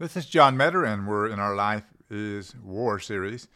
This 0.00 0.16
is 0.16 0.26
John 0.26 0.56
Meador, 0.56 0.84
and 0.84 1.08
we're 1.08 1.26
in 1.26 1.40
our 1.40 1.56
Life 1.56 1.82
is 2.08 2.54
War 2.62 3.00
series. 3.00 3.48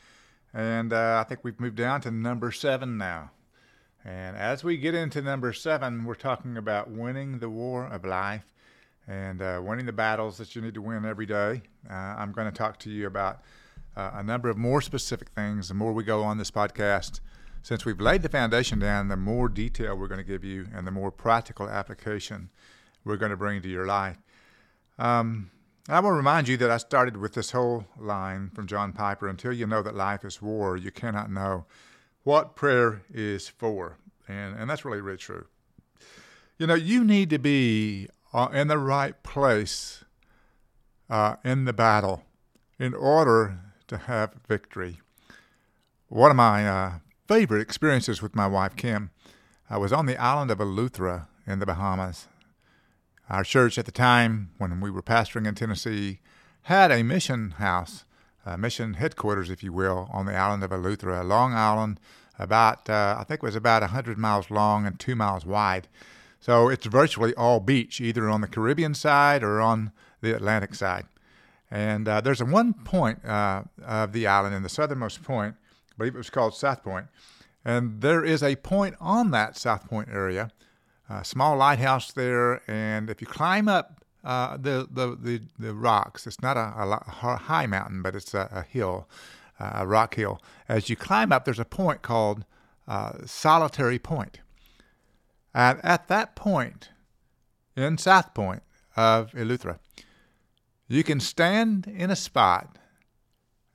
And 0.52 0.92
uh, 0.92 1.22
I 1.24 1.28
think 1.28 1.44
we've 1.44 1.60
moved 1.60 1.76
down 1.76 2.00
to 2.00 2.10
number 2.10 2.50
seven 2.50 2.98
now. 2.98 3.30
And 4.04 4.36
as 4.36 4.64
we 4.64 4.76
get 4.76 4.92
into 4.92 5.22
number 5.22 5.52
seven, 5.52 6.04
we're 6.04 6.16
talking 6.16 6.56
about 6.56 6.90
winning 6.90 7.38
the 7.38 7.48
war 7.48 7.86
of 7.86 8.04
life 8.04 8.52
and 9.06 9.40
uh, 9.40 9.60
winning 9.62 9.86
the 9.86 9.92
battles 9.92 10.36
that 10.38 10.56
you 10.56 10.62
need 10.62 10.74
to 10.74 10.82
win 10.82 11.04
every 11.04 11.26
day. 11.26 11.62
Uh, 11.88 11.94
I'm 11.94 12.32
going 12.32 12.50
to 12.50 12.52
talk 12.52 12.76
to 12.80 12.90
you 12.90 13.06
about 13.06 13.40
uh, 13.96 14.10
a 14.14 14.22
number 14.24 14.48
of 14.48 14.56
more 14.56 14.80
specific 14.80 15.28
things. 15.28 15.68
The 15.68 15.74
more 15.74 15.92
we 15.92 16.02
go 16.02 16.24
on 16.24 16.38
this 16.38 16.50
podcast, 16.50 17.20
since 17.62 17.84
we've 17.84 18.00
laid 18.00 18.22
the 18.22 18.28
foundation 18.28 18.80
down, 18.80 19.06
the 19.06 19.16
more 19.16 19.48
detail 19.48 19.94
we're 19.94 20.08
going 20.08 20.18
to 20.18 20.26
give 20.26 20.42
you 20.42 20.66
and 20.74 20.88
the 20.88 20.90
more 20.90 21.12
practical 21.12 21.68
application 21.68 22.50
we're 23.04 23.16
going 23.16 23.30
to 23.30 23.36
bring 23.36 23.62
to 23.62 23.68
your 23.68 23.86
life. 23.86 24.18
Um, 24.98 25.52
I 25.88 26.00
to 26.00 26.12
remind 26.12 26.46
you 26.46 26.56
that 26.58 26.70
I 26.70 26.76
started 26.76 27.16
with 27.16 27.34
this 27.34 27.50
whole 27.50 27.86
line 27.98 28.50
from 28.54 28.68
John 28.68 28.92
Piper 28.92 29.28
until 29.28 29.52
you 29.52 29.66
know 29.66 29.82
that 29.82 29.96
life 29.96 30.24
is 30.24 30.40
war, 30.40 30.76
you 30.76 30.92
cannot 30.92 31.30
know 31.30 31.64
what 32.22 32.54
prayer 32.54 33.02
is 33.12 33.48
for. 33.48 33.98
And, 34.28 34.56
and 34.56 34.70
that's 34.70 34.84
really, 34.84 35.00
really 35.00 35.18
true. 35.18 35.46
You 36.56 36.68
know, 36.68 36.74
you 36.74 37.02
need 37.02 37.30
to 37.30 37.38
be 37.38 38.08
uh, 38.32 38.48
in 38.52 38.68
the 38.68 38.78
right 38.78 39.20
place 39.24 40.04
uh, 41.10 41.36
in 41.44 41.64
the 41.64 41.72
battle 41.72 42.22
in 42.78 42.94
order 42.94 43.58
to 43.88 43.96
have 43.96 44.34
victory. 44.46 45.00
One 46.08 46.30
of 46.30 46.36
my 46.36 46.68
uh, 46.68 46.92
favorite 47.26 47.60
experiences 47.60 48.22
with 48.22 48.36
my 48.36 48.46
wife, 48.46 48.76
Kim, 48.76 49.10
I 49.68 49.78
was 49.78 49.92
on 49.92 50.06
the 50.06 50.16
island 50.16 50.52
of 50.52 50.58
Eleuthera 50.58 51.26
in 51.44 51.58
the 51.58 51.66
Bahamas. 51.66 52.28
Our 53.32 53.44
church 53.44 53.78
at 53.78 53.86
the 53.86 53.92
time, 53.92 54.50
when 54.58 54.78
we 54.82 54.90
were 54.90 55.00
pastoring 55.00 55.48
in 55.48 55.54
Tennessee, 55.54 56.20
had 56.64 56.92
a 56.92 57.02
mission 57.02 57.52
house, 57.52 58.04
a 58.44 58.58
mission 58.58 58.92
headquarters, 58.92 59.48
if 59.48 59.62
you 59.62 59.72
will, 59.72 60.10
on 60.12 60.26
the 60.26 60.36
island 60.36 60.62
of 60.62 60.70
Eleuthera, 60.70 61.26
long 61.26 61.54
island, 61.54 61.98
about 62.38 62.90
uh, 62.90 63.16
I 63.18 63.24
think 63.24 63.42
it 63.42 63.46
was 63.46 63.56
about 63.56 63.80
100 63.80 64.18
miles 64.18 64.50
long 64.50 64.84
and 64.84 65.00
two 65.00 65.16
miles 65.16 65.46
wide. 65.46 65.88
So 66.40 66.68
it's 66.68 66.84
virtually 66.84 67.34
all 67.34 67.58
beach, 67.58 68.02
either 68.02 68.28
on 68.28 68.42
the 68.42 68.48
Caribbean 68.48 68.92
side 68.92 69.42
or 69.42 69.62
on 69.62 69.92
the 70.20 70.36
Atlantic 70.36 70.74
side. 70.74 71.06
And 71.70 72.06
uh, 72.06 72.20
there's 72.20 72.42
a 72.42 72.44
one 72.44 72.74
point 72.74 73.24
uh, 73.24 73.62
of 73.82 74.12
the 74.12 74.26
island, 74.26 74.54
in 74.54 74.62
the 74.62 74.68
southernmost 74.68 75.22
point, 75.22 75.54
I 75.90 75.94
believe 75.96 76.14
it 76.14 76.18
was 76.18 76.28
called 76.28 76.54
South 76.54 76.82
Point, 76.82 77.06
and 77.64 78.02
there 78.02 78.26
is 78.26 78.42
a 78.42 78.56
point 78.56 78.94
on 79.00 79.30
that 79.30 79.56
South 79.56 79.88
Point 79.88 80.10
area 80.10 80.50
a 81.20 81.24
small 81.24 81.56
lighthouse 81.56 82.12
there, 82.12 82.62
and 82.70 83.10
if 83.10 83.20
you 83.20 83.26
climb 83.26 83.68
up 83.68 84.04
uh, 84.24 84.56
the, 84.56 84.88
the, 84.90 85.16
the 85.20 85.42
the 85.58 85.74
rocks, 85.74 86.26
it's 86.26 86.40
not 86.40 86.56
a, 86.56 86.72
a 86.76 87.36
high 87.36 87.66
mountain, 87.66 88.02
but 88.02 88.14
it's 88.14 88.34
a, 88.34 88.48
a 88.52 88.62
hill, 88.62 89.08
a 89.58 89.86
rock 89.86 90.14
hill. 90.14 90.40
As 90.68 90.88
you 90.88 90.96
climb 90.96 91.32
up, 91.32 91.44
there's 91.44 91.58
a 91.58 91.64
point 91.64 92.02
called 92.02 92.44
uh, 92.86 93.12
Solitary 93.26 93.98
Point, 93.98 94.40
and 95.52 95.80
at 95.84 96.08
that 96.08 96.36
point, 96.36 96.90
in 97.76 97.98
South 97.98 98.32
Point 98.32 98.62
of 98.96 99.32
Eleuthera, 99.32 99.78
you 100.88 101.02
can 101.02 101.20
stand 101.20 101.86
in 101.86 102.10
a 102.10 102.16
spot, 102.16 102.78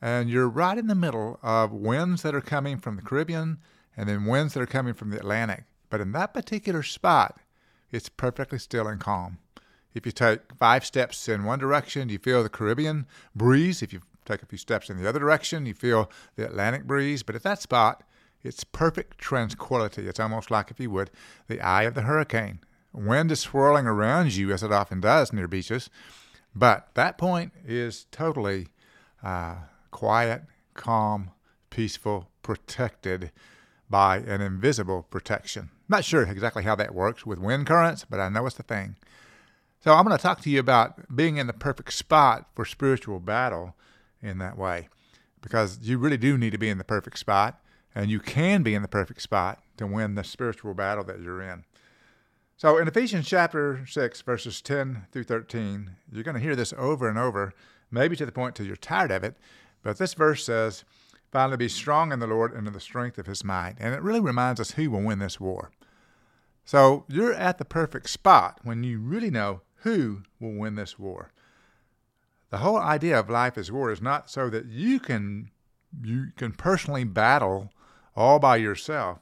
and 0.01 0.29
you're 0.29 0.49
right 0.49 0.77
in 0.77 0.87
the 0.87 0.95
middle 0.95 1.39
of 1.43 1.71
winds 1.71 2.21
that 2.21 2.33
are 2.33 2.41
coming 2.41 2.77
from 2.77 2.95
the 2.95 3.01
Caribbean, 3.01 3.57
and 3.95 4.07
then 4.07 4.25
winds 4.25 4.53
that 4.53 4.61
are 4.61 4.67
coming 4.67 4.93
from 4.93 5.09
the 5.09 5.17
Atlantic 5.17 5.65
but 5.89 6.01
in 6.01 6.11
that 6.13 6.33
particular 6.33 6.83
spot, 6.83 7.39
it's 7.91 8.09
perfectly 8.09 8.59
still 8.59 8.87
and 8.87 8.99
calm. 8.99 9.37
If 9.93 10.05
you 10.05 10.11
take 10.11 10.53
five 10.57 10.85
steps 10.85 11.27
in 11.27 11.43
one 11.43 11.59
direction, 11.59 12.09
you 12.09 12.19
feel 12.19 12.43
the 12.43 12.49
Caribbean 12.49 13.07
breeze. 13.35 13.81
If 13.81 13.93
you 13.93 14.01
take 14.25 14.43
a 14.43 14.45
few 14.45 14.57
steps 14.57 14.89
in 14.89 14.97
the 14.97 15.07
other 15.07 15.19
direction, 15.19 15.65
you 15.65 15.73
feel 15.73 16.11
the 16.35 16.45
Atlantic 16.45 16.85
breeze. 16.85 17.23
But 17.23 17.35
at 17.35 17.43
that 17.43 17.61
spot, 17.61 18.03
it's 18.43 18.63
perfect 18.63 19.17
tranquility. 19.17 20.07
It's 20.07 20.19
almost 20.19 20.51
like, 20.51 20.69
if 20.69 20.79
you 20.79 20.91
would, 20.91 21.09
the 21.47 21.61
eye 21.61 21.83
of 21.83 21.95
the 21.95 22.03
hurricane. 22.03 22.59
Wind 22.93 23.31
is 23.31 23.39
swirling 23.39 23.87
around 23.87 24.35
you, 24.35 24.51
as 24.51 24.63
it 24.63 24.71
often 24.71 25.01
does 25.01 25.33
near 25.33 25.47
beaches. 25.47 25.89
But 26.55 26.89
that 26.93 27.17
point 27.17 27.53
is 27.65 28.05
totally 28.11 28.67
uh, 29.23 29.55
quiet, 29.91 30.43
calm, 30.73 31.31
peaceful, 31.69 32.29
protected 32.43 33.31
by 33.89 34.17
an 34.17 34.41
invisible 34.41 35.03
protection. 35.03 35.69
Not 35.87 36.05
sure 36.05 36.23
exactly 36.23 36.63
how 36.63 36.75
that 36.75 36.93
works 36.93 37.25
with 37.25 37.39
wind 37.39 37.67
currents, 37.67 38.05
but 38.09 38.19
I 38.19 38.29
know 38.29 38.45
it's 38.45 38.55
the 38.55 38.63
thing. 38.63 38.95
So 39.79 39.93
I'm 39.93 40.05
going 40.05 40.17
to 40.17 40.21
talk 40.21 40.41
to 40.41 40.49
you 40.49 40.59
about 40.59 41.15
being 41.15 41.37
in 41.37 41.47
the 41.47 41.53
perfect 41.53 41.93
spot 41.93 42.49
for 42.55 42.65
spiritual 42.65 43.19
battle 43.19 43.75
in 44.21 44.39
that 44.39 44.57
way. 44.57 44.89
Because 45.41 45.79
you 45.81 45.97
really 45.97 46.17
do 46.17 46.37
need 46.37 46.51
to 46.51 46.57
be 46.57 46.69
in 46.69 46.77
the 46.77 46.83
perfect 46.83 47.19
spot, 47.19 47.61
and 47.95 48.09
you 48.09 48.19
can 48.19 48.63
be 48.63 48.75
in 48.75 48.81
the 48.81 48.87
perfect 48.87 49.21
spot 49.21 49.61
to 49.77 49.87
win 49.87 50.15
the 50.15 50.23
spiritual 50.23 50.73
battle 50.73 51.03
that 51.05 51.21
you're 51.21 51.41
in. 51.41 51.63
So 52.57 52.77
in 52.79 52.87
Ephesians 52.87 53.27
chapter 53.27 53.85
6, 53.87 54.21
verses 54.21 54.61
10 54.61 55.05
through 55.11 55.25
13, 55.25 55.91
you're 56.11 56.23
going 56.23 56.35
to 56.35 56.41
hear 56.41 56.55
this 56.55 56.73
over 56.75 57.07
and 57.07 57.17
over, 57.17 57.53
maybe 57.91 58.15
to 58.15 58.25
the 58.25 58.31
point 58.31 58.55
till 58.55 58.65
you're 58.65 58.75
tired 58.75 59.11
of 59.11 59.23
it. 59.23 59.35
But 59.83 59.99
this 59.99 60.15
verse 60.15 60.43
says, 60.43 60.83
Finally, 61.31 61.57
be 61.57 61.69
strong 61.69 62.11
in 62.11 62.19
the 62.19 62.27
Lord 62.27 62.53
and 62.53 62.67
in 62.67 62.73
the 62.73 62.79
strength 62.79 63.17
of 63.17 63.27
his 63.27 63.43
might. 63.43 63.75
And 63.79 63.93
it 63.93 64.01
really 64.01 64.19
reminds 64.19 64.59
us 64.59 64.71
who 64.71 64.89
will 64.89 65.01
win 65.01 65.19
this 65.19 65.39
war. 65.39 65.71
So 66.63 67.05
you're 67.07 67.33
at 67.33 67.57
the 67.57 67.65
perfect 67.65 68.09
spot 68.09 68.59
when 68.63 68.83
you 68.83 68.99
really 68.99 69.29
know 69.29 69.61
who 69.81 70.23
will 70.39 70.53
win 70.53 70.75
this 70.75 70.97
war. 70.97 71.31
The 72.49 72.57
whole 72.57 72.77
idea 72.77 73.19
of 73.19 73.29
life 73.29 73.57
as 73.57 73.71
war 73.71 73.91
is 73.91 74.01
not 74.01 74.29
so 74.29 74.49
that 74.49 74.65
you 74.65 74.99
can 74.99 75.51
you 76.01 76.27
can 76.35 76.51
personally 76.51 77.03
battle 77.03 77.71
all 78.15 78.39
by 78.39 78.57
yourself, 78.57 79.19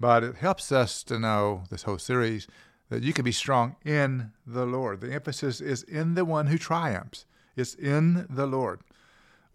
but 0.00 0.24
it 0.24 0.36
helps 0.36 0.72
us 0.72 1.02
to 1.04 1.18
know 1.18 1.64
this 1.70 1.84
whole 1.84 1.98
series 1.98 2.46
that 2.88 3.02
you 3.02 3.12
can 3.12 3.24
be 3.24 3.32
strong 3.32 3.76
in 3.84 4.32
the 4.46 4.66
Lord. 4.66 5.00
The 5.00 5.12
emphasis 5.12 5.60
is 5.60 5.82
in 5.84 6.14
the 6.14 6.24
one 6.24 6.46
who 6.46 6.58
triumphs. 6.58 7.24
It's 7.56 7.74
in 7.74 8.26
the 8.28 8.46
Lord. 8.46 8.80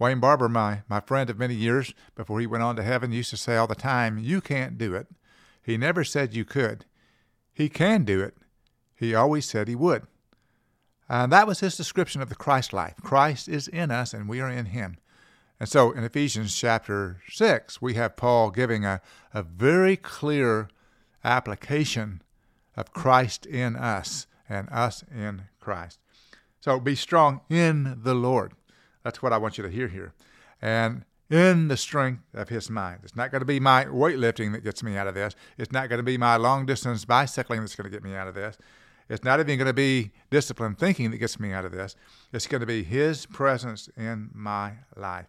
Wayne 0.02 0.20
Barber, 0.20 0.50
my, 0.50 0.82
my 0.90 1.00
friend 1.00 1.30
of 1.30 1.38
many 1.38 1.54
years 1.54 1.94
before 2.16 2.40
he 2.40 2.48
went 2.48 2.64
on 2.64 2.76
to 2.76 2.82
heaven, 2.82 3.12
used 3.12 3.30
to 3.30 3.38
say 3.38 3.56
all 3.56 3.68
the 3.68 3.76
time, 3.76 4.18
You 4.18 4.42
can't 4.42 4.76
do 4.76 4.96
it. 4.96 5.06
He 5.62 5.78
never 5.78 6.04
said 6.04 6.34
you 6.34 6.44
could. 6.44 6.86
He 7.54 7.70
can 7.70 8.04
do 8.04 8.20
it. 8.20 8.36
He 8.96 9.14
always 9.14 9.46
said 9.46 9.68
he 9.68 9.76
would. 9.76 10.08
And 11.08 11.32
that 11.32 11.46
was 11.46 11.60
his 11.60 11.78
description 11.78 12.20
of 12.20 12.30
the 12.30 12.36
Christ 12.36 12.74
life. 12.74 12.96
Christ 13.04 13.48
is 13.48 13.68
in 13.68 13.92
us 13.92 14.12
and 14.12 14.28
we 14.28 14.42
are 14.42 14.50
in 14.50 14.66
him. 14.66 14.98
And 15.60 15.70
so 15.70 15.92
in 15.92 16.04
Ephesians 16.04 16.56
chapter 16.56 17.22
6, 17.30 17.80
we 17.80 17.94
have 17.94 18.16
Paul 18.16 18.50
giving 18.50 18.84
a, 18.84 19.02
a 19.36 19.44
very 19.44 19.98
clear 19.98 20.68
application 21.24 22.24
of 22.76 22.92
Christ 22.92 23.46
in 23.46 23.76
us 23.76 24.26
and 24.50 24.68
us 24.72 25.04
in 25.16 25.44
Christ. 25.60 26.00
So 26.60 26.80
be 26.80 26.96
strong 26.96 27.42
in 27.52 28.00
the 28.02 28.16
Lord. 28.16 28.54
That's 29.04 29.22
what 29.22 29.34
I 29.34 29.38
want 29.38 29.58
you 29.58 29.64
to 29.64 29.70
hear 29.70 29.88
here. 29.88 30.14
And 30.62 31.06
in 31.32 31.70
the 31.70 31.78
strength 31.78 32.24
of 32.34 32.50
his 32.50 32.70
mind. 32.70 33.00
It's 33.04 33.16
not 33.16 33.32
going 33.32 33.40
to 33.40 33.46
be 33.46 33.60
my 33.60 33.86
weightlifting 33.86 34.52
that 34.52 34.66
gets 34.66 34.84
me 34.84 34.98
out 34.98 35.08
of 35.08 35.16
this. 35.16 35.34
It's 35.58 35.72
not 35.72 35.88
going 35.88 36.00
to 36.00 36.04
be 36.04 36.18
my 36.18 36.36
long 36.36 36.66
distance 36.66 37.06
bicycling 37.06 37.62
that's 37.62 37.74
going 37.74 37.90
to 37.90 37.90
get 37.90 38.04
me 38.04 38.16
out 38.16 38.28
of 38.28 38.36
this. 38.36 38.58
It's 39.08 39.24
not 39.24 39.40
even 39.40 39.58
going 39.58 39.68
to 39.68 39.74
be 39.74 40.12
disciplined 40.30 40.78
thinking 40.78 41.10
that 41.12 41.18
gets 41.18 41.40
me 41.40 41.54
out 41.54 41.64
of 41.64 41.72
this. 41.72 41.96
It's 42.34 42.48
going 42.48 42.60
to 42.60 42.68
be 42.68 42.84
his 42.84 43.26
presence 43.26 43.90
in 43.96 44.30
my 44.34 44.74
life. 44.96 45.28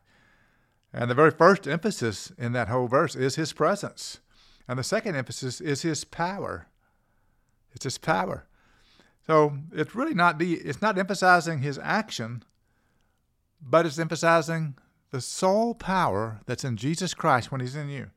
And 0.93 1.09
the 1.09 1.15
very 1.15 1.31
first 1.31 1.67
emphasis 1.67 2.33
in 2.37 2.53
that 2.53 2.69
whole 2.69 2.89
verse 2.89 3.15
is 3.15 3.37
his 3.37 3.53
presence. 3.53 4.21
And 4.69 4.79
the 4.79 4.85
second 4.85 5.17
emphasis 5.17 5.61
is 5.61 5.83
his 5.83 6.05
power. 6.05 6.67
It's 7.75 7.85
his 7.85 7.99
power. 7.99 8.47
So 9.27 9.57
it's 9.73 9.95
really 9.95 10.15
not 10.15 10.39
the 10.39 10.55
it's 10.55 10.83
not 10.83 10.99
emphasizing 10.99 11.61
his 11.61 11.79
action, 11.83 12.43
but 13.63 13.87
it's 13.87 13.99
emphasizing 13.99 14.75
the 15.11 15.21
sole 15.21 15.75
power 15.75 16.41
that's 16.47 16.65
in 16.65 16.77
Jesus 16.77 17.15
Christ 17.15 17.53
when 17.53 17.61
He's 17.61 17.77
in 17.77 17.89
you. 17.89 18.11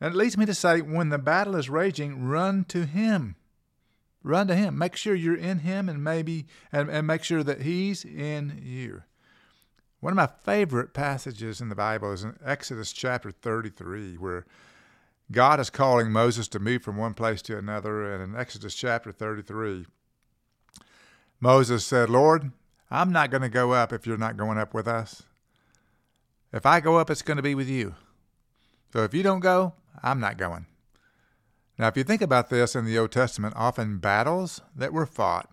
And 0.00 0.14
it 0.14 0.16
leads 0.16 0.36
me 0.36 0.44
to 0.46 0.54
say, 0.54 0.80
when 0.80 1.08
the 1.08 1.18
battle 1.18 1.56
is 1.56 1.70
raging, 1.70 2.26
run 2.26 2.64
to 2.64 2.84
Him. 2.84 3.36
Run 4.22 4.48
to 4.48 4.56
Him. 4.56 4.76
Make 4.76 4.96
sure 4.96 5.14
you're 5.14 5.36
in 5.36 5.60
Him 5.60 5.88
and 5.88 6.02
maybe 6.02 6.46
and, 6.72 6.90
and 6.90 7.06
make 7.06 7.22
sure 7.22 7.42
that 7.42 7.62
He's 7.62 8.04
in 8.04 8.60
you. 8.62 9.02
One 10.00 10.12
of 10.12 10.16
my 10.16 10.28
favorite 10.44 10.92
passages 10.92 11.60
in 11.60 11.68
the 11.68 11.74
Bible 11.74 12.12
is 12.12 12.24
in 12.24 12.36
Exodus 12.44 12.92
chapter 12.92 13.30
33, 13.30 14.16
where 14.16 14.44
God 15.32 15.58
is 15.58 15.70
calling 15.70 16.12
Moses 16.12 16.48
to 16.48 16.58
move 16.58 16.82
from 16.82 16.96
one 16.96 17.14
place 17.14 17.42
to 17.42 17.58
another. 17.58 18.12
And 18.12 18.22
in 18.22 18.38
Exodus 18.38 18.74
chapter 18.74 19.10
33, 19.10 19.86
Moses 21.40 21.84
said, 21.84 22.10
Lord, 22.10 22.52
I'm 22.90 23.12
not 23.12 23.30
going 23.30 23.42
to 23.42 23.48
go 23.48 23.72
up 23.72 23.92
if 23.92 24.06
you're 24.06 24.16
not 24.16 24.36
going 24.36 24.58
up 24.58 24.72
with 24.72 24.86
us. 24.86 25.22
If 26.52 26.64
I 26.64 26.80
go 26.80 26.96
up, 26.98 27.10
it's 27.10 27.22
going 27.22 27.36
to 27.36 27.42
be 27.42 27.54
with 27.54 27.68
you. 27.68 27.94
So 28.92 29.02
if 29.02 29.12
you 29.12 29.22
don't 29.22 29.40
go, 29.40 29.74
I'm 30.02 30.20
not 30.20 30.38
going. 30.38 30.66
Now, 31.78 31.88
if 31.88 31.96
you 31.96 32.04
think 32.04 32.22
about 32.22 32.48
this 32.48 32.74
in 32.74 32.84
the 32.84 32.98
Old 32.98 33.12
Testament, 33.12 33.54
often 33.56 33.98
battles 33.98 34.60
that 34.74 34.92
were 34.92 35.06
fought 35.06 35.50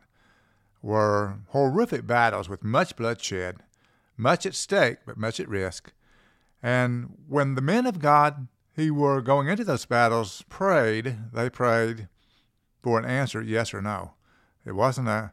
were 0.83 1.39
horrific 1.49 2.05
battles 2.05 2.49
with 2.49 2.63
much 2.63 2.95
bloodshed, 2.95 3.57
much 4.17 4.45
at 4.45 4.53
stake, 4.53 4.97
but 5.05 5.17
much 5.17 5.39
at 5.39 5.47
risk. 5.47 5.93
And 6.61 7.17
when 7.27 7.55
the 7.55 7.61
men 7.61 7.87
of 7.87 7.99
God 7.99 8.47
who 8.75 8.93
were 8.93 9.21
going 9.21 9.47
into 9.47 9.63
those 9.63 9.85
battles 9.85 10.43
prayed, 10.49 11.17
they 11.33 11.49
prayed 11.49 12.09
for 12.81 12.99
an 12.99 13.05
answer, 13.05 13.41
yes 13.41 13.73
or 13.73 13.81
no. 13.81 14.13
It 14.65 14.73
wasn't 14.73 15.07
a 15.07 15.31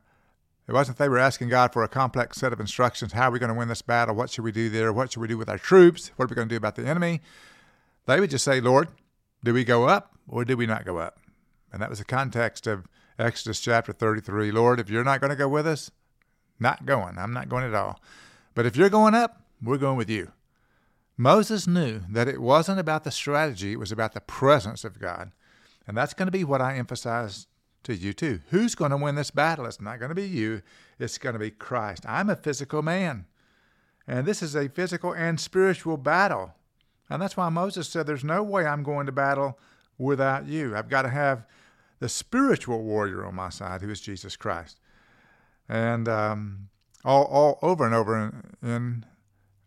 it 0.71 0.73
wasn't 0.73 0.99
they 0.99 1.09
were 1.09 1.19
asking 1.19 1.49
God 1.49 1.73
for 1.73 1.83
a 1.83 1.89
complex 1.89 2.39
set 2.39 2.53
of 2.53 2.61
instructions. 2.61 3.13
How 3.13 3.29
are 3.29 3.33
we 3.33 3.41
going 3.41 3.53
to 3.53 3.59
win 3.59 3.67
this 3.67 3.83
battle? 3.83 4.15
What 4.15 4.31
should 4.31 4.45
we 4.45 4.53
do 4.53 4.71
there? 4.71 4.93
What 4.93 5.11
should 5.11 5.21
we 5.21 5.27
do 5.27 5.37
with 5.37 5.49
our 5.49 5.59
troops? 5.59 6.13
What 6.15 6.27
are 6.27 6.29
we 6.29 6.37
going 6.37 6.49
to 6.49 6.53
do 6.53 6.57
about 6.57 6.77
the 6.77 6.87
enemy? 6.87 7.23
They 8.07 8.21
would 8.21 8.31
just 8.31 8.45
say, 8.45 8.61
Lord, 8.61 8.87
do 9.43 9.53
we 9.53 9.65
go 9.65 9.89
up 9.89 10.15
or 10.29 10.45
do 10.45 10.57
we 10.57 10.67
not 10.67 10.85
go 10.85 10.99
up? 10.99 11.19
And 11.73 11.83
that 11.83 11.91
was 11.91 11.99
the 11.99 12.05
context 12.05 12.69
of 12.69 12.87
Exodus 13.19 13.59
chapter 13.59 13.93
33. 13.93 14.53
Lord, 14.53 14.79
if 14.79 14.89
you're 14.89 15.03
not 15.03 15.21
going 15.21 15.31
to 15.31 15.37
go 15.37 15.49
with 15.49 15.67
us, 15.67 15.91
not 16.61 16.87
going. 16.87 17.19
I'm 17.19 17.33
not 17.33 17.49
going 17.49 17.65
at 17.65 17.75
all. 17.75 18.01
But 18.55 18.65
if 18.65 18.77
you're 18.77 18.91
going 18.91 19.17
up, 19.17 19.43
we're 19.61 19.77
going 19.77 19.97
with 19.97 20.09
you. 20.09 20.31
Moses 21.17 21.67
knew 21.67 22.03
that 22.09 22.29
it 22.29 22.41
wasn't 22.41 22.79
about 22.79 23.03
the 23.03 23.11
strategy, 23.11 23.73
it 23.73 23.81
was 23.81 23.91
about 23.91 24.15
the 24.15 24.21
presence 24.21 24.85
of 24.85 25.01
God. 25.01 25.33
And 25.89 25.97
that's 25.97 26.15
going 26.15 26.29
to 26.29 26.33
be 26.33 26.45
what 26.45 26.61
I 26.61 26.77
emphasize 26.77 27.49
to 27.85 27.95
you 27.95 28.13
too. 28.13 28.41
Who's 28.51 28.75
going 28.75 28.91
to 28.91 28.97
win 28.97 29.15
this 29.15 29.31
battle? 29.31 29.67
It's 29.67 29.81
not 29.81 29.99
going 29.99 30.11
to 30.11 30.15
be 30.15 30.27
you, 30.27 30.63
it's 30.99 31.19
going 31.19 31.33
to 31.35 31.39
be 31.39 31.51
Christ. 31.51 32.05
I'm 32.07 32.31
a 32.31 32.37
physical 32.37 32.83
man. 32.83 33.27
And 34.07 34.27
this 34.27 34.43
is 34.43 34.57
a 34.57 34.69
physical 34.69 35.13
and 35.13 35.39
spiritual 35.39 35.97
battle. 35.97 36.55
And 37.09 37.21
that's 37.21 37.37
why 37.37 37.49
Moses 37.49 37.89
said, 37.89 38.07
There's 38.07 38.25
no 38.25 38.43
way 38.43 38.67
I'm 38.67 38.83
going 38.83 39.07
to 39.07 39.13
battle 39.13 39.59
without 39.99 40.47
you. 40.47 40.77
I've 40.77 40.89
got 40.89 41.03
to 41.03 41.11
have 41.11 41.45
the 41.99 42.09
spiritual 42.09 42.83
warrior 42.83 43.25
on 43.25 43.35
my 43.35 43.51
side, 43.51 43.83
who 43.83 43.91
is 43.91 44.01
Jesus 44.01 44.37
Christ. 44.37 44.79
And 45.69 46.09
um, 46.09 46.69
all, 47.05 47.25
all 47.25 47.59
over 47.63 47.85
and 47.85 47.95
over 47.95 48.19
in, 48.63 48.69
in, 48.69 49.07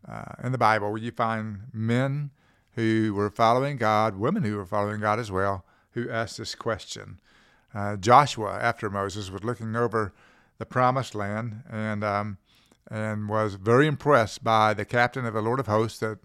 uh, 0.08 0.34
in 0.44 0.52
the 0.52 0.58
Bible, 0.58 0.98
you 0.98 1.12
find 1.12 1.62
men 1.72 2.32
who 2.76 3.14
were 3.14 3.30
following 3.30 3.78
God, 3.78 4.18
women 4.18 4.44
who 4.44 4.58
were 4.58 4.66
following 4.66 5.00
God 5.00 5.20
as 5.20 5.32
well, 5.32 5.64
who 5.92 6.10
asked 6.10 6.38
this 6.38 6.56
question 6.56 7.20
uh, 7.74 7.96
Joshua, 7.98 8.60
after 8.60 8.90
Moses, 8.90 9.32
was 9.32 9.44
looking 9.44 9.76
over 9.76 10.14
the 10.58 10.66
promised 10.66 11.16
land 11.16 11.64
and 11.70 12.04
um, 12.04 12.38
and 12.90 13.28
was 13.28 13.56
very 13.56 13.88
impressed 13.88 14.44
by 14.44 14.74
the 14.74 14.86
captain 14.86 15.26
of 15.26 15.34
the 15.34 15.42
Lord 15.42 15.60
of 15.60 15.68
hosts 15.68 16.00
that 16.00 16.20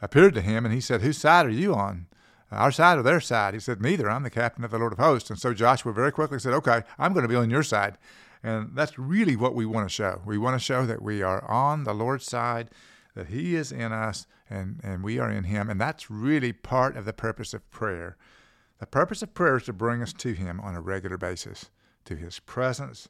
appeared 0.00 0.34
to 0.34 0.40
him, 0.40 0.64
and 0.64 0.74
he 0.74 0.80
said, 0.80 1.02
"Whose 1.02 1.18
side 1.18 1.46
are 1.46 1.50
you 1.50 1.74
on? 1.74 2.06
Our 2.50 2.70
side 2.70 2.98
or 2.98 3.02
their 3.02 3.20
side?" 3.20 3.54
He 3.54 3.60
said, 3.60 3.80
"Neither. 3.80 4.08
I'm 4.08 4.22
the 4.22 4.30
captain 4.30 4.64
of 4.64 4.70
the 4.70 4.78
Lord 4.78 4.92
of 4.92 4.98
hosts." 4.98 5.30
And 5.30 5.38
so 5.38 5.52
Joshua 5.52 5.92
very 5.92 6.12
quickly 6.12 6.38
said, 6.38 6.52
"Okay, 6.54 6.82
I'm 6.98 7.12
going 7.12 7.24
to 7.24 7.28
be 7.28 7.36
on 7.36 7.50
your 7.50 7.62
side." 7.62 7.98
And 8.42 8.70
that's 8.74 8.98
really 8.98 9.36
what 9.36 9.54
we 9.54 9.64
want 9.64 9.88
to 9.88 9.94
show. 9.94 10.20
We 10.24 10.36
want 10.36 10.58
to 10.58 10.64
show 10.64 10.84
that 10.84 11.00
we 11.00 11.22
are 11.22 11.48
on 11.48 11.84
the 11.84 11.94
Lord's 11.94 12.24
side, 12.24 12.70
that 13.14 13.28
He 13.28 13.54
is 13.54 13.70
in 13.70 13.92
us, 13.92 14.26
and, 14.50 14.80
and 14.82 15.04
we 15.04 15.18
are 15.18 15.30
in 15.30 15.44
Him. 15.44 15.70
And 15.70 15.80
that's 15.80 16.10
really 16.10 16.52
part 16.52 16.96
of 16.96 17.04
the 17.04 17.12
purpose 17.12 17.54
of 17.54 17.70
prayer. 17.70 18.16
The 18.82 18.86
purpose 18.86 19.22
of 19.22 19.32
prayer 19.32 19.58
is 19.58 19.62
to 19.66 19.72
bring 19.72 20.02
us 20.02 20.12
to 20.14 20.32
Him 20.32 20.60
on 20.60 20.74
a 20.74 20.80
regular 20.80 21.16
basis, 21.16 21.70
to 22.04 22.16
His 22.16 22.40
presence, 22.40 23.08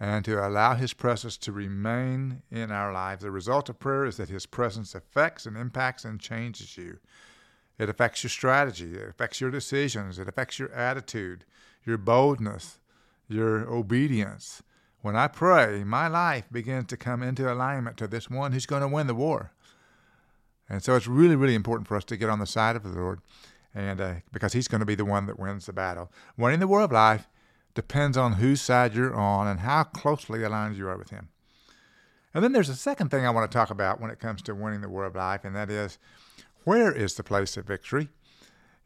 and 0.00 0.24
to 0.24 0.44
allow 0.44 0.74
His 0.74 0.94
presence 0.94 1.36
to 1.36 1.52
remain 1.52 2.42
in 2.50 2.72
our 2.72 2.92
lives. 2.92 3.22
The 3.22 3.30
result 3.30 3.68
of 3.68 3.78
prayer 3.78 4.04
is 4.04 4.16
that 4.16 4.30
His 4.30 4.46
presence 4.46 4.96
affects 4.96 5.46
and 5.46 5.56
impacts 5.56 6.04
and 6.04 6.20
changes 6.20 6.76
you. 6.76 6.98
It 7.78 7.88
affects 7.88 8.24
your 8.24 8.30
strategy, 8.30 8.96
it 8.96 9.10
affects 9.10 9.40
your 9.40 9.52
decisions, 9.52 10.18
it 10.18 10.26
affects 10.26 10.58
your 10.58 10.72
attitude, 10.72 11.44
your 11.86 11.98
boldness, 11.98 12.80
your 13.28 13.72
obedience. 13.72 14.64
When 15.02 15.14
I 15.14 15.28
pray, 15.28 15.84
my 15.84 16.08
life 16.08 16.48
begins 16.50 16.86
to 16.86 16.96
come 16.96 17.22
into 17.22 17.48
alignment 17.50 17.96
to 17.98 18.08
this 18.08 18.28
one 18.28 18.50
who's 18.50 18.66
going 18.66 18.82
to 18.82 18.88
win 18.88 19.06
the 19.06 19.14
war. 19.14 19.52
And 20.68 20.82
so 20.82 20.96
it's 20.96 21.06
really, 21.06 21.36
really 21.36 21.54
important 21.54 21.86
for 21.86 21.96
us 21.96 22.04
to 22.06 22.16
get 22.16 22.28
on 22.28 22.40
the 22.40 22.46
side 22.46 22.74
of 22.74 22.82
the 22.82 22.88
Lord 22.88 23.20
and 23.74 24.00
uh, 24.00 24.14
because 24.32 24.52
he's 24.52 24.68
going 24.68 24.80
to 24.80 24.86
be 24.86 24.94
the 24.94 25.04
one 25.04 25.26
that 25.26 25.38
wins 25.38 25.66
the 25.66 25.72
battle. 25.72 26.10
Winning 26.36 26.60
the 26.60 26.68
war 26.68 26.82
of 26.82 26.92
life 26.92 27.28
depends 27.74 28.16
on 28.16 28.34
whose 28.34 28.60
side 28.60 28.94
you're 28.94 29.14
on 29.14 29.46
and 29.46 29.60
how 29.60 29.84
closely 29.84 30.42
aligned 30.42 30.76
you 30.76 30.88
are 30.88 30.98
with 30.98 31.10
him. 31.10 31.28
And 32.34 32.42
then 32.42 32.52
there's 32.52 32.68
a 32.68 32.76
second 32.76 33.10
thing 33.10 33.26
I 33.26 33.30
want 33.30 33.50
to 33.50 33.56
talk 33.56 33.70
about 33.70 34.00
when 34.00 34.10
it 34.10 34.18
comes 34.18 34.42
to 34.42 34.54
winning 34.54 34.80
the 34.80 34.88
war 34.88 35.04
of 35.04 35.14
life, 35.14 35.44
and 35.44 35.54
that 35.54 35.70
is 35.70 35.98
where 36.64 36.92
is 36.92 37.14
the 37.14 37.24
place 37.24 37.56
of 37.56 37.66
victory? 37.66 38.08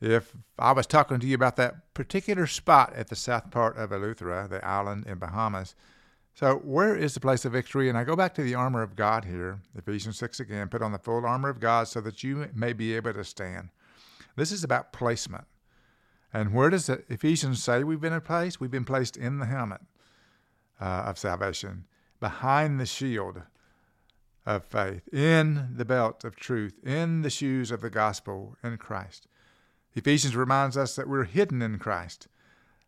If 0.01 0.35
I 0.59 0.73
was 0.73 0.87
talking 0.87 1.21
to 1.21 1.27
you 1.27 1.35
about 1.35 1.57
that 1.57 1.95
particular 1.95 2.47
spot 2.47 2.93
at 2.95 3.09
the 3.09 3.17
south 3.17 3.51
part 3.51 3.77
of 3.77 3.91
Eleuthera, 3.91 4.49
the 4.49 4.65
island 4.65 5.07
in 5.07 5.19
Bahamas, 5.19 5.75
so 6.35 6.57
where 6.57 6.95
is 6.95 7.15
the 7.15 7.21
place 7.21 7.47
of 7.47 7.53
victory? 7.53 7.89
And 7.89 7.97
I 7.97 8.05
go 8.05 8.15
back 8.15 8.35
to 8.35 8.43
the 8.43 8.55
armor 8.55 8.83
of 8.83 8.95
God 8.95 9.25
here, 9.25 9.61
Ephesians 9.75 10.19
6 10.19 10.41
again, 10.41 10.69
put 10.69 10.83
on 10.83 10.93
the 10.93 10.99
full 10.99 11.25
armor 11.25 11.49
of 11.49 11.61
God 11.61 11.89
so 11.89 12.03
that 12.03 12.23
you 12.23 12.51
may 12.55 12.75
be 12.75 12.95
able 12.95 13.15
to 13.15 13.25
stand. 13.25 13.71
This 14.37 14.53
is 14.53 14.63
about 14.63 14.93
placement. 14.93 15.47
And 16.33 16.53
where 16.53 16.71
does 16.71 16.89
Ephesians 16.89 17.63
say 17.63 17.83
we've 17.83 18.01
been 18.01 18.21
placed? 18.21 18.61
We've 18.61 18.71
been 18.71 18.85
placed 18.85 19.17
in 19.17 19.39
the 19.39 19.47
helmet 19.47 19.81
uh, 20.81 21.05
of 21.07 21.19
salvation, 21.19 21.85
behind 22.21 22.79
the 22.79 22.87
shield 22.87 23.43
of 24.45 24.65
faith, 24.65 25.09
in 25.13 25.69
the 25.75 25.85
belt 25.85 26.25
of 26.25 26.37
truth, 26.37 26.79
in 26.85 27.23
the 27.23 27.31
shoes 27.31 27.71
of 27.71 27.81
the 27.81 27.91
gospel 27.91 28.57
in 28.63 28.77
Christ. 28.77 29.27
Ephesians 29.95 30.37
reminds 30.37 30.77
us 30.77 30.95
that 30.97 31.09
we're 31.09 31.25
hidden 31.25 31.63
in 31.63 31.79
Christ 31.79 32.29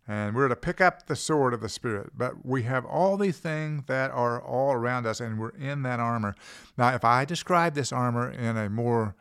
and 0.07 0.35
we're 0.35 0.49
to 0.49 0.57
pick 0.57 0.81
up 0.81 1.07
the 1.07 1.17
sword 1.17 1.53
of 1.53 1.61
the 1.61 1.69
Spirit. 1.69 2.13
But 2.17 2.45
we 2.45 2.63
have 2.63 2.85
all 2.85 3.17
these 3.17 3.39
things 3.39 3.85
that 3.87 4.11
are 4.11 4.41
all 4.41 4.73
around 4.73 5.07
us 5.07 5.21
and 5.21 5.39
we're 5.39 5.51
in 5.51 5.83
that 5.83 6.01
armor. 6.01 6.35
Now, 6.77 6.95
if 6.95 7.05
I 7.05 7.25
describe 7.25 7.75
this 7.75 7.93
armor 7.93 8.31
in 8.31 8.57
a 8.57 8.71
more 8.71 9.15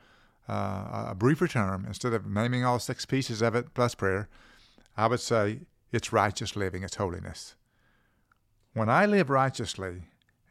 uh, 0.48 1.08
a 1.10 1.16
briefer 1.16 1.48
term, 1.48 1.86
instead 1.86 2.14
of 2.14 2.26
naming 2.26 2.64
all 2.64 2.80
six 2.80 3.06
pieces 3.06 3.42
of 3.42 3.56
it 3.56 3.74
plus 3.74 3.96
prayer, 3.96 4.30
I 4.96 5.08
would 5.08 5.20
say 5.20 5.62
it's 5.92 6.14
righteous 6.14 6.56
living, 6.56 6.84
it's 6.84 6.96
holiness. 6.96 7.56
When 8.74 8.90
I 8.90 9.06
live 9.06 9.30
righteously 9.30 10.04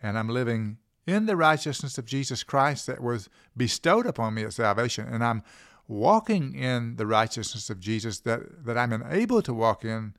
and 0.03 0.19
I'm 0.19 0.29
living 0.29 0.79
in 1.07 1.27
the 1.27 1.37
righteousness 1.37 1.99
of 1.99 2.05
Jesus 2.05 2.43
Christ 2.43 2.87
that 2.87 3.03
was 3.03 3.29
bestowed 3.57 4.07
upon 4.07 4.35
me 4.35 4.43
at 4.43 4.53
salvation, 4.53 5.07
and 5.09 5.23
I'm 5.25 5.43
walking 5.89 6.55
in 6.55 6.97
the 6.97 7.07
righteousness 7.07 7.71
of 7.71 7.81
Jesus 7.81 8.21
that, 8.21 8.65
that 8.65 8.77
I'm 8.77 8.93
enabled 8.93 9.45
to 9.45 9.55
walk 9.55 9.85
in 9.85 10.15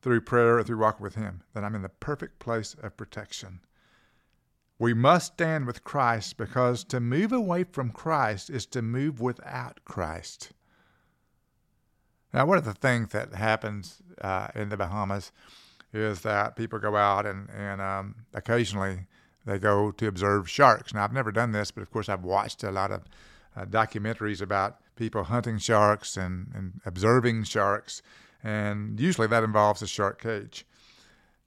through 0.00 0.20
prayer 0.20 0.58
or 0.58 0.62
through 0.62 0.78
walking 0.78 1.02
with 1.02 1.16
Him, 1.16 1.42
that 1.54 1.64
I'm 1.64 1.74
in 1.74 1.82
the 1.82 1.88
perfect 1.88 2.38
place 2.38 2.74
of 2.82 2.96
protection. 2.96 3.60
We 4.82 4.94
must 4.94 5.34
stand 5.34 5.68
with 5.68 5.84
Christ 5.84 6.36
because 6.36 6.82
to 6.86 6.98
move 6.98 7.30
away 7.32 7.62
from 7.62 7.92
Christ 7.92 8.50
is 8.50 8.66
to 8.66 8.82
move 8.82 9.20
without 9.20 9.78
Christ. 9.84 10.50
Now, 12.34 12.46
one 12.46 12.58
of 12.58 12.64
the 12.64 12.74
things 12.74 13.12
that 13.12 13.32
happens 13.32 14.02
uh, 14.20 14.48
in 14.56 14.70
the 14.70 14.76
Bahamas 14.76 15.30
is 15.92 16.22
that 16.22 16.56
people 16.56 16.80
go 16.80 16.96
out 16.96 17.26
and, 17.26 17.48
and 17.50 17.80
um, 17.80 18.16
occasionally 18.34 19.06
they 19.46 19.60
go 19.60 19.92
to 19.92 20.08
observe 20.08 20.50
sharks. 20.50 20.92
Now, 20.92 21.04
I've 21.04 21.12
never 21.12 21.30
done 21.30 21.52
this, 21.52 21.70
but 21.70 21.82
of 21.82 21.92
course, 21.92 22.08
I've 22.08 22.24
watched 22.24 22.64
a 22.64 22.72
lot 22.72 22.90
of 22.90 23.04
uh, 23.54 23.64
documentaries 23.66 24.42
about 24.42 24.78
people 24.96 25.22
hunting 25.22 25.58
sharks 25.58 26.16
and, 26.16 26.50
and 26.56 26.80
observing 26.84 27.44
sharks, 27.44 28.02
and 28.42 28.98
usually 28.98 29.28
that 29.28 29.44
involves 29.44 29.80
a 29.80 29.86
shark 29.86 30.20
cage. 30.20 30.66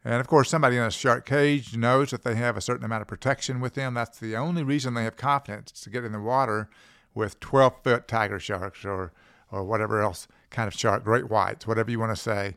And 0.05 0.21
of 0.21 0.27
course, 0.27 0.49
somebody 0.49 0.77
in 0.77 0.83
a 0.83 0.91
shark 0.91 1.25
cage 1.25 1.75
knows 1.75 2.11
that 2.11 2.23
they 2.23 2.35
have 2.35 2.55
a 2.55 2.61
certain 2.61 2.85
amount 2.85 3.01
of 3.01 3.07
protection 3.07 3.59
with 3.59 3.73
them. 3.73 3.95
That's 3.95 4.19
the 4.19 4.35
only 4.35 4.61
reason 4.61 4.93
they 4.93 5.03
have 5.03 5.17
confidence 5.17 5.71
to 5.81 5.89
get 5.89 6.05
in 6.05 6.11
the 6.11 6.21
water 6.21 6.69
with 7.15 7.39
12 7.39 7.81
foot 7.83 8.07
tiger 8.07 8.39
sharks 8.39 8.85
or, 8.85 9.11
or 9.51 9.63
whatever 9.63 10.01
else 10.01 10.27
kind 10.51 10.67
of 10.67 10.75
shark, 10.75 11.03
great 11.03 11.27
whites, 11.27 11.65
whatever 11.65 11.89
you 11.89 11.99
want 11.99 12.15
to 12.15 12.21
say. 12.21 12.55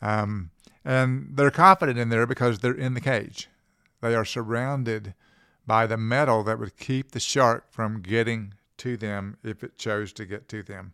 Um, 0.00 0.50
and 0.84 1.30
they're 1.32 1.50
confident 1.50 1.98
in 1.98 2.08
there 2.08 2.24
because 2.24 2.60
they're 2.60 2.72
in 2.72 2.94
the 2.94 3.00
cage. 3.00 3.48
They 4.00 4.14
are 4.14 4.24
surrounded 4.24 5.14
by 5.66 5.88
the 5.88 5.96
metal 5.96 6.44
that 6.44 6.60
would 6.60 6.76
keep 6.76 7.10
the 7.10 7.18
shark 7.18 7.64
from 7.72 8.00
getting 8.00 8.54
to 8.76 8.96
them 8.96 9.38
if 9.42 9.64
it 9.64 9.76
chose 9.76 10.12
to 10.12 10.24
get 10.24 10.48
to 10.50 10.62
them. 10.62 10.92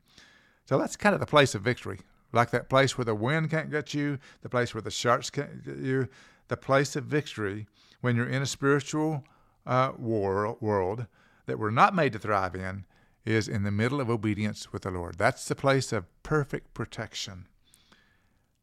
So 0.64 0.78
that's 0.78 0.96
kind 0.96 1.12
of 1.14 1.20
the 1.20 1.26
place 1.26 1.54
of 1.54 1.61
victory 1.61 2.00
like 2.33 2.51
that 2.51 2.69
place 2.69 2.97
where 2.97 3.05
the 3.05 3.15
wind 3.15 3.51
can't 3.51 3.71
get 3.71 3.95
you, 3.95 4.19
the 4.43 4.49
place 4.49 4.75
where 4.75 4.83
the 4.83 4.91
sharks 4.91 5.31
can't 5.31 5.65
get 5.65 5.77
you, 5.79 6.09
the 6.49 6.57
place 6.57 6.97
of 6.97 7.05
victory 7.05 7.67
when 8.01 8.17
you're 8.17 8.29
in 8.29 8.43
a 8.43 8.47
spiritual 8.47 9.25
uh, 9.67 9.93
war, 9.97 10.57
world 10.61 11.07
that 11.47 11.59
we're 11.59 11.71
not 11.71 11.95
made 11.95 12.12
to 12.12 12.19
thrive 12.19 12.55
in 12.55 12.85
is 13.25 13.49
in 13.49 13.62
the 13.62 13.71
middle 13.71 14.01
of 14.01 14.11
obedience 14.11 14.73
with 14.73 14.83
the 14.83 14.91
Lord. 14.91 15.17
That's 15.17 15.47
the 15.47 15.55
place 15.55 15.93
of 15.93 16.07
perfect 16.23 16.75
protection. 16.75 17.47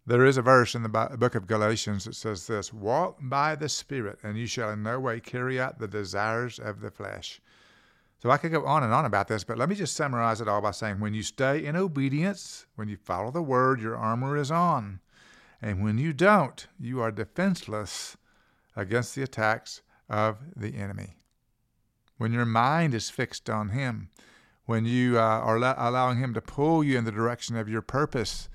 There 0.05 0.25
is 0.25 0.37
a 0.37 0.41
verse 0.41 0.73
in 0.73 0.83
the 0.83 0.89
book 0.89 1.35
of 1.35 1.47
Galatians 1.47 2.05
that 2.05 2.15
says 2.15 2.47
this 2.47 2.73
Walk 2.73 3.19
by 3.21 3.55
the 3.55 3.69
Spirit, 3.69 4.19
and 4.23 4.37
you 4.37 4.47
shall 4.47 4.71
in 4.71 4.81
no 4.81 4.99
way 4.99 5.19
carry 5.19 5.59
out 5.59 5.77
the 5.77 5.87
desires 5.87 6.57
of 6.57 6.81
the 6.81 6.89
flesh. 6.89 7.39
So 8.21 8.29
I 8.29 8.37
could 8.37 8.51
go 8.51 8.65
on 8.65 8.83
and 8.83 8.93
on 8.93 9.05
about 9.05 9.29
this, 9.29 9.45
but 9.45 9.57
let 9.57 9.69
me 9.69 9.75
just 9.75 9.95
summarize 9.95 10.41
it 10.41 10.47
all 10.47 10.61
by 10.61 10.71
saying 10.71 10.99
when 10.99 11.13
you 11.13 11.23
stay 11.23 11.65
in 11.65 11.77
obedience, 11.77 12.65
when 12.75 12.89
you 12.89 12.97
follow 12.97 13.31
the 13.31 13.41
word, 13.41 13.79
your 13.79 13.95
armor 13.95 14.35
is 14.35 14.51
on. 14.51 14.99
And 15.61 15.83
when 15.83 15.97
you 15.97 16.11
don't, 16.11 16.67
you 16.77 17.01
are 17.01 17.11
defenseless 17.11 18.17
against 18.75 19.15
the 19.15 19.23
attacks 19.23 19.81
of 20.09 20.37
the 20.55 20.75
enemy. 20.75 21.17
When 22.17 22.33
your 22.33 22.45
mind 22.45 22.93
is 22.93 23.09
fixed 23.09 23.49
on 23.49 23.69
Him, 23.69 24.09
when 24.65 24.85
you 24.85 25.17
uh, 25.17 25.21
are 25.21 25.55
allowing 25.55 26.17
Him 26.17 26.33
to 26.33 26.41
pull 26.41 26.83
you 26.83 26.97
in 26.97 27.05
the 27.05 27.11
direction 27.11 27.55
of 27.55 27.69
your 27.69 27.81
purpose 27.81 28.49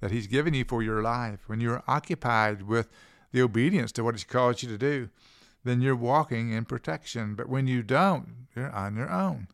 that 0.00 0.10
He's 0.10 0.26
given 0.26 0.54
you 0.54 0.64
for 0.64 0.82
your 0.82 1.02
life, 1.02 1.40
when 1.46 1.60
you're 1.60 1.82
occupied 1.86 2.62
with 2.62 2.88
the 3.32 3.42
obedience 3.42 3.92
to 3.92 4.04
what 4.04 4.14
He's 4.14 4.24
called 4.24 4.62
you 4.62 4.68
to 4.70 4.78
do, 4.78 5.10
then 5.64 5.80
you're 5.80 5.96
walking 5.96 6.52
in 6.52 6.64
protection. 6.64 7.34
But 7.34 7.48
when 7.48 7.66
you 7.66 7.82
don't, 7.82 8.46
you're 8.54 8.70
on 8.70 8.96
your 8.96 9.10
own. 9.10 9.48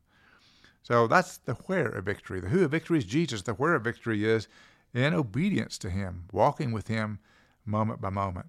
So 0.83 1.07
that's 1.07 1.39
the 1.39 1.55
where 1.55 1.89
of 1.89 2.05
victory. 2.05 2.41
The 2.41 2.49
who 2.49 2.65
of 2.65 2.71
victory 2.71 2.99
is 2.99 3.05
Jesus. 3.05 3.43
The 3.43 3.55
where 3.55 3.75
of 3.75 3.83
victory 3.83 4.25
is 4.25 4.47
in 4.95 5.15
obedience 5.15 5.79
to 5.79 5.91
Him, 5.91 6.25
walking 6.33 6.73
with 6.73 6.89
Him 6.89 7.19
moment 7.65 8.01
by 8.01 8.11
moment. 8.11 8.47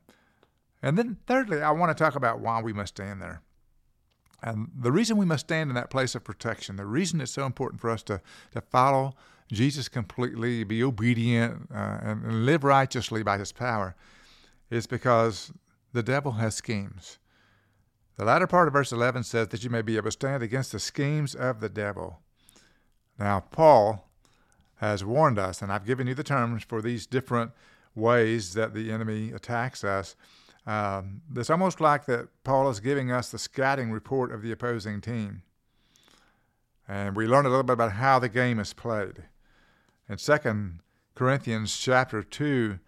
And 0.82 0.98
then, 0.98 1.18
thirdly, 1.26 1.62
I 1.62 1.72
want 1.72 1.96
to 1.96 2.04
talk 2.04 2.16
about 2.16 2.40
why 2.40 2.62
we 2.62 2.74
must 2.74 2.96
stand 2.96 3.22
there. 3.22 3.42
And 4.44 4.70
the 4.80 4.92
reason 4.92 5.18
we 5.18 5.26
must 5.26 5.48
stand 5.48 5.72
in 5.72 5.76
that 5.76 5.90
place 5.90 6.14
of 6.14 6.24
protection, 6.24 6.76
the 6.76 6.86
reason 6.86 7.20
it's 7.20 7.32
so 7.32 7.46
important 7.46 7.82
for 7.82 7.90
us 7.90 8.04
to, 8.04 8.22
to 8.52 8.62
follow 8.62 9.16
Jesus 9.52 9.90
completely, 9.90 10.64
be 10.64 10.84
obedient, 10.84 11.70
uh, 11.74 11.98
and, 12.02 12.24
and 12.24 12.46
live 12.46 12.64
righteously 12.64 13.24
by 13.24 13.40
His 13.40 13.52
power, 13.52 13.96
is 14.70 14.86
because 14.86 15.52
the 15.94 16.04
devil 16.04 16.34
has 16.34 16.54
schemes. 16.54 17.18
The 18.18 18.26
latter 18.26 18.48
part 18.48 18.68
of 18.68 18.74
verse 18.74 18.92
11 18.92 19.24
says 19.24 19.50
that 19.50 19.64
you 19.64 19.70
may 19.70 19.84
be 19.84 19.96
able 19.96 20.06
to 20.06 20.12
stand 20.12 20.42
against 20.42 20.72
the 20.72 20.80
schemes 20.80 21.36
of 21.36 21.60
the 21.60 21.70
devil. 21.70 22.20
Now, 23.20 23.40
Paul 23.40 24.10
has 24.78 25.06
warned 25.06 25.38
us, 25.38 25.62
and 25.62 25.72
I've 25.72 25.86
given 25.86 26.08
you 26.08 26.16
the 26.16 26.24
terms 26.24 26.64
for 26.64 26.82
these 26.82 27.06
different 27.06 27.52
ways 27.96 28.54
that 28.56 28.74
the 28.74 28.92
enemy 28.92 29.32
attacks 29.32 29.84
us. 29.84 30.16
Um, 30.66 31.22
it's 31.36 31.50
almost 31.50 31.80
like 31.80 32.06
that 32.06 32.30
Paul 32.44 32.70
is 32.70 32.80
giving 32.80 33.12
us 33.12 33.30
the 33.30 33.40
scouting 33.40 33.92
report 33.92 34.32
of 34.32 34.42
the 34.42 34.52
opposing 34.52 35.00
team. 35.00 35.44
And 36.88 37.16
we 37.16 37.28
learn 37.28 37.46
a 37.46 37.50
little 37.50 37.64
bit 37.64 37.74
about 37.74 37.94
how 37.94 38.18
the 38.18 38.30
game 38.30 38.60
is 38.60 38.74
played. 38.74 39.24
In 40.10 40.18
2 40.18 40.38
Corinthians 41.16 41.78
chapter 41.78 42.24
2, 42.24 42.80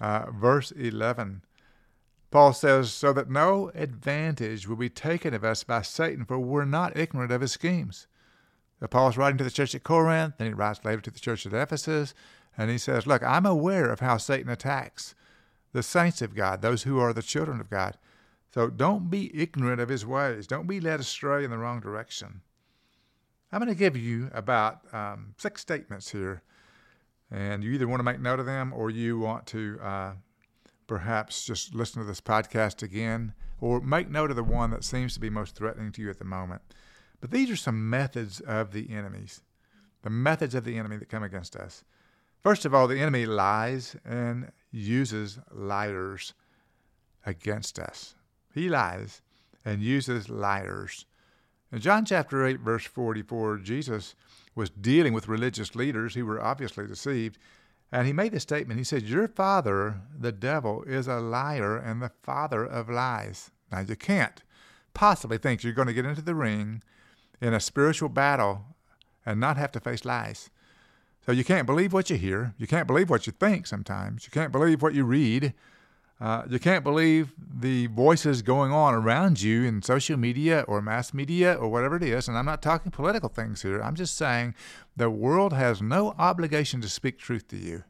uh, 0.00 0.30
verse 0.30 0.70
11, 0.72 1.42
Paul 2.30 2.52
says, 2.52 2.92
so 2.92 3.12
that 3.12 3.28
no 3.28 3.72
advantage 3.74 4.68
will 4.68 4.76
be 4.76 4.88
taken 4.88 5.34
of 5.34 5.44
us 5.44 5.64
by 5.64 5.82
Satan, 5.82 6.24
for 6.24 6.38
we're 6.38 6.64
not 6.64 6.96
ignorant 6.96 7.32
of 7.32 7.40
his 7.40 7.52
schemes. 7.52 8.06
So 8.78 8.86
Paul's 8.86 9.16
writing 9.16 9.38
to 9.38 9.44
the 9.44 9.50
church 9.50 9.74
at 9.74 9.82
Corinth, 9.82 10.34
then 10.38 10.46
he 10.46 10.54
writes 10.54 10.84
later 10.84 11.00
to 11.02 11.10
the 11.10 11.20
church 11.20 11.44
at 11.44 11.52
Ephesus, 11.52 12.14
and 12.56 12.70
he 12.70 12.78
says, 12.78 13.06
Look, 13.06 13.22
I'm 13.22 13.46
aware 13.46 13.90
of 13.90 14.00
how 14.00 14.16
Satan 14.16 14.50
attacks 14.50 15.14
the 15.72 15.82
saints 15.82 16.22
of 16.22 16.34
God, 16.34 16.62
those 16.62 16.84
who 16.84 16.98
are 16.98 17.12
the 17.12 17.22
children 17.22 17.60
of 17.60 17.68
God. 17.70 17.98
So 18.52 18.68
don't 18.68 19.10
be 19.10 19.30
ignorant 19.36 19.80
of 19.80 19.88
his 19.88 20.06
ways. 20.06 20.46
Don't 20.46 20.66
be 20.66 20.80
led 20.80 21.00
astray 21.00 21.44
in 21.44 21.50
the 21.50 21.58
wrong 21.58 21.80
direction. 21.80 22.40
I'm 23.52 23.60
going 23.60 23.68
to 23.68 23.78
give 23.78 23.96
you 23.96 24.30
about 24.32 24.82
um, 24.94 25.34
six 25.36 25.60
statements 25.60 26.10
here, 26.10 26.42
and 27.30 27.62
you 27.62 27.72
either 27.72 27.88
want 27.88 28.00
to 28.00 28.04
make 28.04 28.20
note 28.20 28.40
of 28.40 28.46
them 28.46 28.72
or 28.72 28.90
you 28.90 29.18
want 29.18 29.46
to 29.48 29.78
uh, 29.82 30.12
perhaps 30.90 31.44
just 31.44 31.72
listen 31.72 32.02
to 32.02 32.08
this 32.08 32.20
podcast 32.20 32.82
again 32.82 33.32
or 33.60 33.80
make 33.80 34.10
note 34.10 34.28
of 34.28 34.34
the 34.34 34.42
one 34.42 34.72
that 34.72 34.82
seems 34.82 35.14
to 35.14 35.20
be 35.20 35.30
most 35.30 35.54
threatening 35.54 35.92
to 35.92 36.02
you 36.02 36.10
at 36.10 36.18
the 36.18 36.24
moment. 36.24 36.62
But 37.20 37.30
these 37.30 37.48
are 37.48 37.54
some 37.54 37.88
methods 37.88 38.40
of 38.40 38.72
the 38.72 38.90
enemies, 38.90 39.40
the 40.02 40.10
methods 40.10 40.52
of 40.52 40.64
the 40.64 40.76
enemy 40.76 40.96
that 40.96 41.08
come 41.08 41.22
against 41.22 41.54
us. 41.54 41.84
First 42.42 42.64
of 42.64 42.74
all, 42.74 42.88
the 42.88 42.98
enemy 42.98 43.24
lies 43.24 43.94
and 44.04 44.50
uses 44.72 45.38
liars 45.52 46.34
against 47.24 47.78
us. 47.78 48.16
He 48.52 48.68
lies 48.68 49.22
and 49.64 49.82
uses 49.82 50.28
liars. 50.28 51.06
In 51.70 51.78
John 51.78 52.04
chapter 52.04 52.44
8, 52.44 52.58
verse 52.58 52.84
44, 52.84 53.58
Jesus 53.58 54.16
was 54.56 54.70
dealing 54.70 55.12
with 55.12 55.28
religious 55.28 55.76
leaders 55.76 56.14
who 56.14 56.26
were 56.26 56.42
obviously 56.42 56.88
deceived 56.88 57.38
and 57.92 58.06
he 58.06 58.12
made 58.12 58.32
the 58.32 58.40
statement. 58.40 58.78
He 58.78 58.84
said, 58.84 59.02
Your 59.02 59.26
father, 59.28 60.00
the 60.18 60.32
devil, 60.32 60.84
is 60.84 61.08
a 61.08 61.20
liar 61.20 61.76
and 61.76 62.00
the 62.00 62.12
father 62.22 62.64
of 62.64 62.88
lies. 62.88 63.50
Now, 63.72 63.80
you 63.80 63.96
can't 63.96 64.42
possibly 64.94 65.38
think 65.38 65.62
you're 65.62 65.72
going 65.72 65.88
to 65.88 65.94
get 65.94 66.06
into 66.06 66.22
the 66.22 66.34
ring 66.34 66.82
in 67.40 67.54
a 67.54 67.60
spiritual 67.60 68.08
battle 68.08 68.64
and 69.24 69.40
not 69.40 69.56
have 69.56 69.72
to 69.72 69.80
face 69.80 70.04
lies. 70.04 70.50
So 71.24 71.32
you 71.32 71.44
can't 71.44 71.66
believe 71.66 71.92
what 71.92 72.10
you 72.10 72.16
hear. 72.16 72.54
You 72.58 72.66
can't 72.66 72.86
believe 72.86 73.10
what 73.10 73.26
you 73.26 73.32
think 73.32 73.66
sometimes. 73.66 74.24
You 74.24 74.30
can't 74.30 74.52
believe 74.52 74.82
what 74.82 74.94
you 74.94 75.04
read. 75.04 75.52
Uh, 76.20 76.42
you 76.48 76.58
can't 76.58 76.84
believe 76.84 77.32
the 77.60 77.86
voices 77.88 78.42
going 78.42 78.72
on 78.72 78.94
around 78.94 79.42
you 79.42 79.64
in 79.64 79.82
social 79.82 80.16
media 80.16 80.64
or 80.66 80.80
mass 80.80 81.12
media 81.12 81.54
or 81.54 81.68
whatever 81.68 81.96
it 81.96 82.02
is. 82.02 82.28
And 82.28 82.36
I'm 82.36 82.46
not 82.46 82.62
talking 82.62 82.90
political 82.90 83.28
things 83.28 83.62
here. 83.62 83.80
I'm 83.80 83.94
just 83.94 84.16
saying 84.16 84.54
the 84.96 85.10
world 85.10 85.52
has 85.52 85.82
no 85.82 86.14
obligation 86.18 86.80
to 86.80 86.88
speak 86.88 87.18
truth 87.18 87.48
to 87.48 87.56
you. 87.56 87.84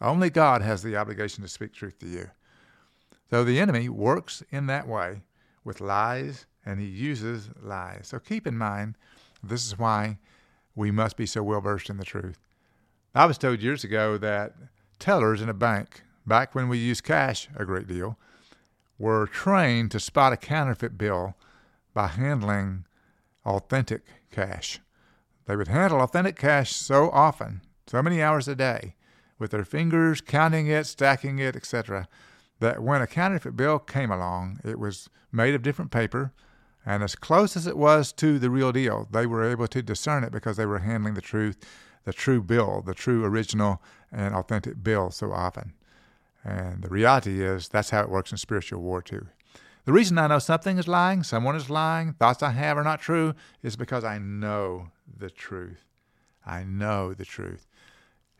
Only 0.00 0.30
God 0.30 0.62
has 0.62 0.82
the 0.82 0.96
obligation 0.96 1.42
to 1.42 1.48
speak 1.48 1.72
truth 1.72 1.98
to 2.00 2.06
you. 2.06 2.30
So 3.30 3.44
the 3.44 3.60
enemy 3.60 3.88
works 3.88 4.42
in 4.50 4.66
that 4.66 4.88
way 4.88 5.22
with 5.64 5.80
lies 5.80 6.46
and 6.66 6.80
he 6.80 6.86
uses 6.86 7.50
lies. 7.62 8.08
So 8.08 8.18
keep 8.18 8.46
in 8.46 8.58
mind, 8.58 8.96
this 9.42 9.66
is 9.66 9.78
why 9.78 10.18
we 10.74 10.90
must 10.90 11.16
be 11.16 11.26
so 11.26 11.42
well 11.42 11.60
versed 11.60 11.90
in 11.90 11.96
the 11.96 12.04
truth. 12.04 12.38
I 13.14 13.26
was 13.26 13.38
told 13.38 13.62
years 13.62 13.84
ago 13.84 14.18
that 14.18 14.54
tellers 14.98 15.40
in 15.42 15.48
a 15.48 15.54
bank 15.54 16.02
back 16.26 16.54
when 16.54 16.68
we 16.68 16.78
used 16.78 17.04
cash 17.04 17.48
a 17.56 17.64
great 17.64 17.86
deal, 17.86 18.18
were 18.98 19.26
trained 19.26 19.90
to 19.90 20.00
spot 20.00 20.32
a 20.32 20.36
counterfeit 20.36 20.96
bill 20.96 21.34
by 21.94 22.08
handling 22.08 22.84
authentic 23.44 24.02
cash. 24.30 24.80
They 25.46 25.56
would 25.56 25.68
handle 25.68 26.00
authentic 26.00 26.36
cash 26.36 26.72
so 26.72 27.10
often, 27.10 27.62
so 27.86 28.02
many 28.02 28.22
hours 28.22 28.48
a 28.48 28.54
day, 28.54 28.94
with 29.38 29.50
their 29.50 29.64
fingers, 29.64 30.20
counting 30.20 30.68
it, 30.68 30.86
stacking 30.86 31.38
it, 31.38 31.56
etc., 31.56 32.08
that 32.60 32.80
when 32.80 33.02
a 33.02 33.08
counterfeit 33.08 33.56
bill 33.56 33.80
came 33.80 34.12
along, 34.12 34.60
it 34.64 34.78
was 34.78 35.10
made 35.32 35.54
of 35.54 35.62
different 35.62 35.90
paper, 35.90 36.32
and 36.86 37.02
as 37.02 37.16
close 37.16 37.56
as 37.56 37.66
it 37.66 37.76
was 37.76 38.12
to 38.12 38.38
the 38.38 38.50
real 38.50 38.72
deal, 38.72 39.08
they 39.10 39.26
were 39.26 39.44
able 39.44 39.66
to 39.66 39.82
discern 39.82 40.22
it 40.22 40.32
because 40.32 40.56
they 40.56 40.66
were 40.66 40.78
handling 40.78 41.14
the 41.14 41.20
truth, 41.20 41.56
the 42.04 42.12
true 42.12 42.42
bill, 42.42 42.82
the 42.84 42.94
true 42.94 43.24
original 43.24 43.82
and 44.12 44.34
authentic 44.34 44.82
bill 44.82 45.10
so 45.10 45.32
often. 45.32 45.72
And 46.44 46.82
the 46.82 46.88
reality 46.88 47.44
is 47.44 47.68
that's 47.68 47.90
how 47.90 48.02
it 48.02 48.10
works 48.10 48.32
in 48.32 48.38
spiritual 48.38 48.80
war 48.80 49.00
too. 49.02 49.26
The 49.84 49.92
reason 49.92 50.18
I 50.18 50.28
know 50.28 50.38
something 50.38 50.78
is 50.78 50.86
lying, 50.86 51.22
someone 51.22 51.56
is 51.56 51.68
lying, 51.68 52.12
thoughts 52.12 52.42
I 52.42 52.50
have 52.50 52.78
are 52.78 52.84
not 52.84 53.00
true, 53.00 53.34
is 53.62 53.74
because 53.74 54.04
I 54.04 54.18
know 54.18 54.90
the 55.18 55.30
truth. 55.30 55.84
I 56.46 56.62
know 56.62 57.14
the 57.14 57.24
truth. 57.24 57.66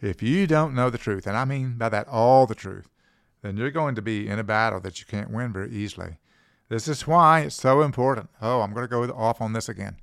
If 0.01 0.23
you 0.23 0.47
don't 0.47 0.75
know 0.75 0.91
the 0.91 0.99
truth, 0.99 1.27
and 1.27 1.37
I 1.37 1.45
mean 1.45 1.79
by 1.79 1.89
that 1.89 2.09
all 2.09 2.47
the 2.47 2.55
truth, 2.55 2.89
then 3.43 3.57
you're 3.57 3.71
going 3.71 3.95
to 3.97 4.03
be 4.03 4.29
in 4.29 4.39
a 4.39 4.45
battle 4.45 4.81
that 4.81 5.01
you 5.01 5.07
can't 5.07 5.31
win 5.31 5.53
very 5.53 5.73
easily. 5.73 6.19
This 6.69 6.89
is 6.89 7.07
why 7.07 7.41
it's 7.41 7.57
so 7.57 7.83
important. 7.83 8.31
Oh, 8.41 8.61
I'm 8.61 8.73
going 8.73 8.89
to 8.89 8.89
go 8.89 9.03
off 9.13 9.41
on 9.41 9.53
this 9.53 9.69
again. 9.69 9.97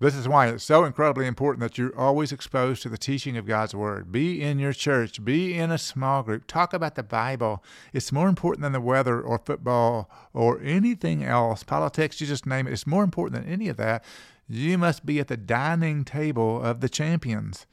This 0.00 0.14
is 0.14 0.28
why 0.28 0.46
it's 0.46 0.62
so 0.62 0.84
incredibly 0.84 1.26
important 1.26 1.60
that 1.60 1.76
you're 1.76 1.98
always 1.98 2.30
exposed 2.30 2.82
to 2.82 2.88
the 2.88 2.96
teaching 2.96 3.36
of 3.36 3.46
God's 3.46 3.74
Word. 3.74 4.12
Be 4.12 4.40
in 4.40 4.60
your 4.60 4.72
church, 4.72 5.24
be 5.24 5.54
in 5.54 5.72
a 5.72 5.78
small 5.78 6.22
group, 6.22 6.46
talk 6.46 6.72
about 6.72 6.94
the 6.94 7.02
Bible. 7.02 7.64
It's 7.92 8.12
more 8.12 8.28
important 8.28 8.62
than 8.62 8.70
the 8.70 8.80
weather 8.80 9.20
or 9.20 9.38
football 9.38 10.08
or 10.32 10.60
anything 10.62 11.24
else, 11.24 11.64
politics, 11.64 12.20
you 12.20 12.28
just 12.28 12.46
name 12.46 12.68
it. 12.68 12.72
It's 12.72 12.86
more 12.86 13.02
important 13.02 13.42
than 13.42 13.52
any 13.52 13.68
of 13.68 13.76
that. 13.78 14.04
You 14.48 14.78
must 14.78 15.04
be 15.04 15.18
at 15.18 15.26
the 15.26 15.36
dining 15.36 16.04
table 16.04 16.62
of 16.62 16.80
the 16.80 16.88
champions. 16.88 17.66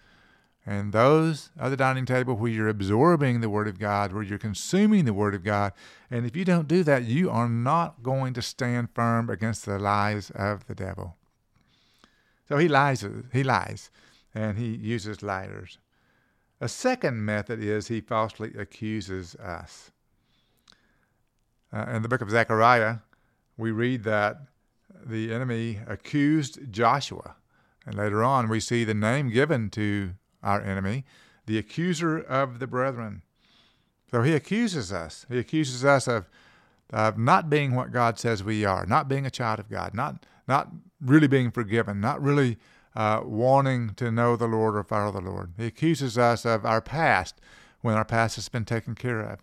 And 0.66 0.94
those 0.94 1.52
are 1.60 1.70
the 1.70 1.78
dining 1.78 2.08
table 2.08 2.34
where 2.34 2.52
you're 2.52 2.68
absorbing 2.68 3.42
the 3.42 3.52
Word 3.52 3.68
of 3.68 3.78
God, 3.78 4.12
where 4.12 4.24
you're 4.24 4.40
consuming 4.40 5.06
the 5.06 5.14
Word 5.14 5.36
of 5.36 5.44
God. 5.44 5.74
And 6.10 6.26
if 6.26 6.36
you 6.36 6.44
don't 6.44 6.68
do 6.68 6.82
that, 6.84 7.04
you 7.04 7.30
are 7.30 7.48
not 7.48 8.02
going 8.02 8.34
to 8.34 8.42
stand 8.42 8.90
firm 8.96 9.30
against 9.30 9.68
the 9.68 9.78
lies 9.78 10.32
of 10.32 10.66
the 10.66 10.74
devil. 10.74 11.18
So 12.48 12.58
he 12.58 12.68
lies, 12.68 13.06
he 13.34 13.44
lies, 13.44 13.90
and 14.34 14.58
he 14.58 14.76
uses 14.76 15.24
liars. 15.24 15.80
A 16.62 16.70
second 16.70 17.26
method 17.26 17.62
is 17.62 17.88
he 17.88 18.02
falsely 18.02 18.54
accuses 18.58 19.36
us. 19.36 19.92
Uh, 21.74 21.86
in 21.90 22.02
the 22.02 22.08
book 22.08 22.22
of 22.22 22.30
Zechariah, 22.30 22.98
we 23.58 23.72
read 23.72 24.04
that 24.04 24.42
the 25.06 25.34
enemy 25.34 25.80
accused 25.88 26.72
Joshua. 26.72 27.36
And 27.86 27.96
later 27.96 28.24
on, 28.24 28.50
we 28.50 28.60
see 28.60 28.84
the 28.84 28.94
name 28.94 29.30
given 29.30 29.70
to 29.72 30.12
our 30.42 30.62
enemy, 30.62 31.06
the 31.46 31.58
accuser 31.58 32.18
of 32.18 32.60
the 32.60 32.68
brethren. 32.68 33.22
So 34.10 34.22
he 34.22 34.34
accuses 34.34 34.94
us. 34.94 35.26
He 35.30 35.38
accuses 35.38 35.84
us 35.84 36.08
of, 36.08 36.30
of 36.92 37.18
not 37.18 37.50
being 37.50 37.76
what 37.76 37.92
God 37.92 38.18
says 38.18 38.44
we 38.44 38.64
are, 38.64 38.86
not 38.86 39.08
being 39.08 39.26
a 39.26 39.32
child 39.32 39.60
of 39.60 39.70
God, 39.70 39.94
not 39.94 40.26
not 40.48 40.70
really 41.02 41.28
being 41.28 41.52
forgiven, 41.52 42.00
not 42.00 42.22
really 42.22 42.58
uh, 42.96 43.22
wanting 43.24 43.94
to 43.96 44.12
know 44.12 44.36
the 44.36 44.48
Lord 44.48 44.76
or 44.76 44.84
follow 44.84 45.12
the 45.12 45.22
Lord. 45.22 45.54
He 45.58 45.66
accuses 45.66 46.18
us 46.18 46.46
of 46.46 46.66
our 46.66 46.82
past 46.82 47.36
when 47.82 47.96
our 47.96 48.06
past 48.06 48.36
has 48.36 48.50
been 48.50 48.66
taken 48.66 48.96
care 48.96 49.22
of. 49.22 49.40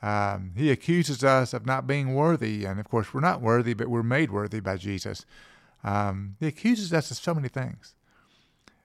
Um, 0.00 0.52
he 0.56 0.70
accuses 0.70 1.24
us 1.24 1.52
of 1.52 1.66
not 1.66 1.86
being 1.86 2.14
worthy, 2.14 2.64
and 2.64 2.78
of 2.78 2.88
course, 2.88 3.12
we're 3.12 3.20
not 3.20 3.40
worthy, 3.40 3.74
but 3.74 3.88
we're 3.88 4.02
made 4.02 4.30
worthy 4.30 4.60
by 4.60 4.76
Jesus. 4.76 5.26
Um, 5.84 6.36
he 6.40 6.46
accuses 6.46 6.92
us 6.92 7.10
of 7.10 7.16
so 7.16 7.34
many 7.34 7.48
things. 7.48 7.94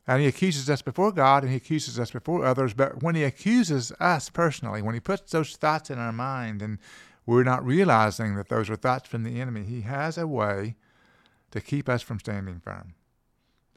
And 0.05 0.22
he 0.22 0.27
accuses 0.27 0.69
us 0.69 0.81
before 0.81 1.12
God 1.13 1.43
and 1.43 1.51
he 1.51 1.57
accuses 1.57 1.98
us 1.98 2.12
before 2.12 2.45
others. 2.45 2.74
But 2.74 3.01
when 3.01 3.15
he 3.15 3.24
accuses 3.24 3.91
us 4.00 4.29
personally, 4.29 4.81
when 4.81 4.93
he 4.93 5.00
puts 5.00 5.31
those 5.31 5.55
thoughts 5.55 5.89
in 5.89 5.98
our 5.98 6.12
mind 6.12 6.62
and 6.62 6.77
we're 7.25 7.43
not 7.43 7.65
realizing 7.65 8.36
that 8.36 8.50
those 8.50 8.69
are 8.69 8.75
thoughts 8.75 9.07
from 9.07 9.24
the 9.24 9.39
enemy, 9.39 9.63
he 9.63 9.81
has 9.81 10.17
a 10.17 10.27
way 10.27 10.75
to 11.53 11.62
keep 11.62 11.88
us 11.88 12.01
from 12.01 12.19
standing 12.19 12.60
firm. 12.60 12.95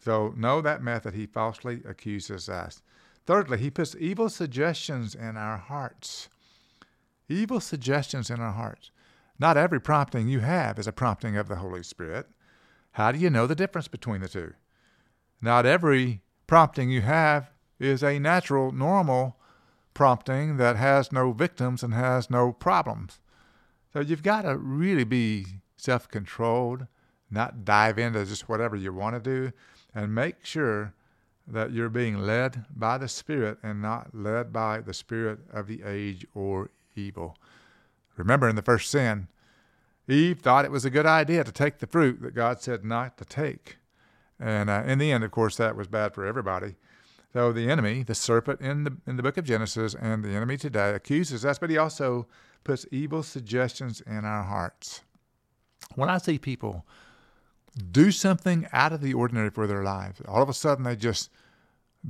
So 0.03 0.33
know 0.35 0.63
that 0.63 0.83
method. 0.83 1.13
He 1.13 1.27
falsely 1.27 1.83
accuses 1.87 2.49
us. 2.49 2.81
Thirdly, 3.27 3.59
he 3.59 3.71
puts 3.71 3.95
evil 3.99 4.31
suggestions 4.31 5.15
in 5.15 5.37
our 5.37 5.59
hearts. 5.59 6.31
Evil 7.29 7.61
suggestions 7.61 8.31
in 8.31 8.41
our 8.41 8.53
hearts. 8.53 8.91
Not 9.39 9.59
every 9.59 9.79
prompting 9.79 10.27
you 10.27 10.41
have 10.41 10.79
is 10.79 10.87
a 10.87 10.93
prompting 10.93 11.37
of 11.37 11.49
the 11.49 11.57
Holy 11.57 11.83
Spirit. 11.83 12.29
How 12.93 13.13
do 13.13 13.19
you 13.19 13.29
know 13.29 13.47
the 13.47 13.55
difference 13.55 13.89
between 13.89 14.23
the 14.23 14.29
two? 14.29 14.55
Not 15.43 15.67
every 15.67 16.23
prompting 16.47 16.89
you 16.89 17.03
have 17.03 17.51
is 17.79 18.03
a 18.03 18.19
natural, 18.19 18.73
normal 18.73 19.37
prompting 19.93 20.57
that 20.57 20.77
has 20.77 21.13
no 21.13 21.33
victims 21.33 21.83
and 21.83 21.93
has 21.93 22.31
no 22.31 22.53
problems. 22.53 23.21
So 23.93 24.01
you've 24.01 24.23
got 24.23 24.43
to 24.43 24.57
really 24.57 25.05
be 25.05 25.47
self 25.77 26.09
controlled, 26.09 26.87
not 27.31 27.65
dive 27.65 27.99
into 27.99 28.25
just 28.25 28.49
whatever 28.49 28.77
you 28.77 28.93
want 28.93 29.17
to 29.17 29.21
do, 29.21 29.53
and 29.95 30.15
make 30.15 30.45
sure 30.45 30.95
that 31.47 31.73
you're 31.73 31.89
being 31.89 32.19
led 32.19 32.65
by 32.75 32.99
the 32.99 33.09
Spirit 33.09 33.59
and 33.63 33.81
not 33.81 34.15
led 34.15 34.53
by 34.53 34.81
the 34.81 34.95
spirit 34.95 35.39
of 35.53 35.67
the 35.67 35.83
age 35.85 36.27
or 36.35 36.71
evil. 36.95 37.37
Remember, 38.17 38.49
in 38.49 38.57
the 38.57 38.63
first 38.63 38.91
sin, 38.91 39.29
Eve 40.09 40.41
thought 40.41 40.65
it 40.65 40.71
was 40.71 40.85
a 40.85 40.91
good 40.91 41.07
idea 41.07 41.45
to 41.45 41.53
take 41.53 41.79
the 41.79 41.87
fruit 41.87 42.23
that 42.23 42.35
God 42.35 42.61
said 42.61 42.85
not 42.85 43.19
to 43.19 43.25
take. 43.25 43.77
And 44.39 44.71
uh, 44.71 44.83
in 44.87 44.99
the 44.99 45.13
end, 45.13 45.25
of 45.25 45.31
course, 45.31 45.57
that 45.57 45.77
was 45.77 45.89
bad 45.89 46.15
for 46.15 46.25
everybody. 46.25 46.77
So 47.33 47.53
the 47.53 47.71
enemy, 47.71 48.03
the 48.03 48.15
serpent 48.15 48.61
in 48.61 48.85
the 48.85 48.97
in 49.07 49.17
the 49.17 49.23
book 49.23 49.37
of 49.37 49.45
Genesis, 49.45 49.95
and 49.95 50.25
the 50.25 50.31
enemy 50.31 50.57
today 50.57 50.95
accuses 50.95 51.45
us, 51.45 51.59
but 51.59 51.71
he 51.71 51.77
also 51.77 52.27
puts 52.65 52.87
evil 52.91 53.23
suggestions 53.23 54.01
in 54.01 54.25
our 54.25 54.43
hearts. 54.43 55.03
When 55.95 56.09
I 56.09 56.19
see 56.19 56.39
people 56.39 56.87
do 57.77 58.11
something 58.11 58.67
out 58.73 58.93
of 58.93 59.01
the 59.01 59.15
ordinary 59.15 59.51
for 59.51 59.67
their 59.67 59.83
lives, 59.83 60.21
all 60.27 60.43
of 60.43 60.49
a 60.49 60.55
sudden 60.55 60.85
they 60.85 60.97
just 60.97 61.31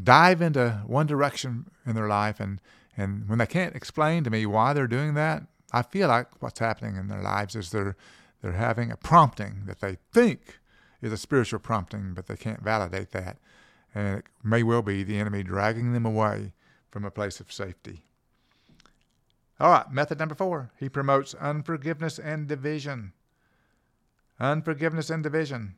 dive 0.02 0.40
into 0.40 0.82
one 0.86 1.06
direction 1.06 1.66
in 1.84 1.94
their 1.94 2.08
life, 2.08 2.40
and 2.40 2.60
and 2.96 3.28
when 3.28 3.38
they 3.38 3.46
can't 3.46 3.76
explain 3.76 4.24
to 4.24 4.30
me 4.30 4.46
why 4.46 4.72
they're 4.72 4.86
doing 4.86 5.14
that, 5.14 5.42
I 5.72 5.82
feel 5.82 6.08
like 6.08 6.40
what's 6.40 6.60
happening 6.60 6.96
in 6.96 7.08
their 7.08 7.22
lives 7.22 7.54
is 7.56 7.70
they're 7.70 7.96
they're 8.42 8.52
having 8.52 8.90
a 8.90 8.96
prompting 8.96 9.62
that 9.66 9.80
they 9.80 9.96
think 10.12 10.60
is 11.02 11.12
a 11.12 11.16
spiritual 11.16 11.58
prompting, 11.58 12.14
but 12.14 12.26
they 12.26 12.36
can't 12.36 12.62
validate 12.62 13.10
that. 13.12 13.38
And 13.94 14.18
it 14.18 14.24
may 14.44 14.62
well 14.62 14.82
be 14.82 15.02
the 15.02 15.18
enemy 15.18 15.42
dragging 15.42 15.92
them 15.92 16.06
away 16.06 16.52
from 16.90 17.04
a 17.04 17.10
place 17.10 17.40
of 17.40 17.52
safety. 17.52 18.02
All 19.58 19.70
right, 19.70 19.90
method 19.90 20.18
number 20.18 20.34
four. 20.34 20.70
He 20.78 20.88
promotes 20.88 21.34
unforgiveness 21.34 22.18
and 22.18 22.46
division. 22.46 23.12
Unforgiveness 24.38 25.10
and 25.10 25.22
division. 25.22 25.76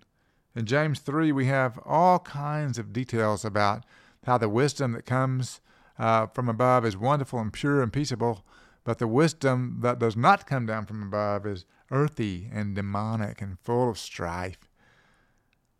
In 0.54 0.66
James 0.66 0.98
3, 1.00 1.30
we 1.32 1.46
have 1.46 1.78
all 1.84 2.18
kinds 2.18 2.78
of 2.78 2.92
details 2.92 3.44
about 3.44 3.84
how 4.24 4.38
the 4.38 4.48
wisdom 4.48 4.92
that 4.92 5.06
comes 5.06 5.60
uh, 5.98 6.26
from 6.26 6.48
above 6.48 6.84
is 6.84 6.96
wonderful 6.96 7.38
and 7.38 7.52
pure 7.52 7.82
and 7.82 7.92
peaceable, 7.92 8.44
but 8.84 8.98
the 8.98 9.06
wisdom 9.06 9.78
that 9.80 9.98
does 9.98 10.16
not 10.16 10.46
come 10.46 10.66
down 10.66 10.86
from 10.86 11.02
above 11.02 11.46
is 11.46 11.64
earthy 11.90 12.48
and 12.52 12.74
demonic 12.74 13.40
and 13.40 13.58
full 13.60 13.90
of 13.90 13.98
strife. 13.98 14.58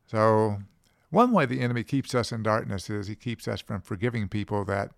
So, 0.06 0.58
one 1.11 1.32
way 1.32 1.47
the 1.47 1.61
enemy 1.61 1.85
keeps 1.85 2.14
us 2.14 2.33
in 2.33 2.42
darkness 2.42 2.90
is 2.90 3.07
he 3.07 3.14
keeps 3.14 3.48
us 3.48 3.61
from 3.61 3.81
forgiving 3.81 4.29
people 4.29 4.64
that 4.66 4.90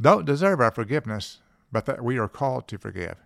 don't 0.00 0.24
deserve 0.24 0.60
our 0.60 0.70
forgiveness, 0.70 1.38
but 1.70 1.86
that 1.86 2.04
we 2.04 2.18
are 2.18 2.28
called 2.28 2.68
to 2.68 2.78
forgive. 2.78 3.16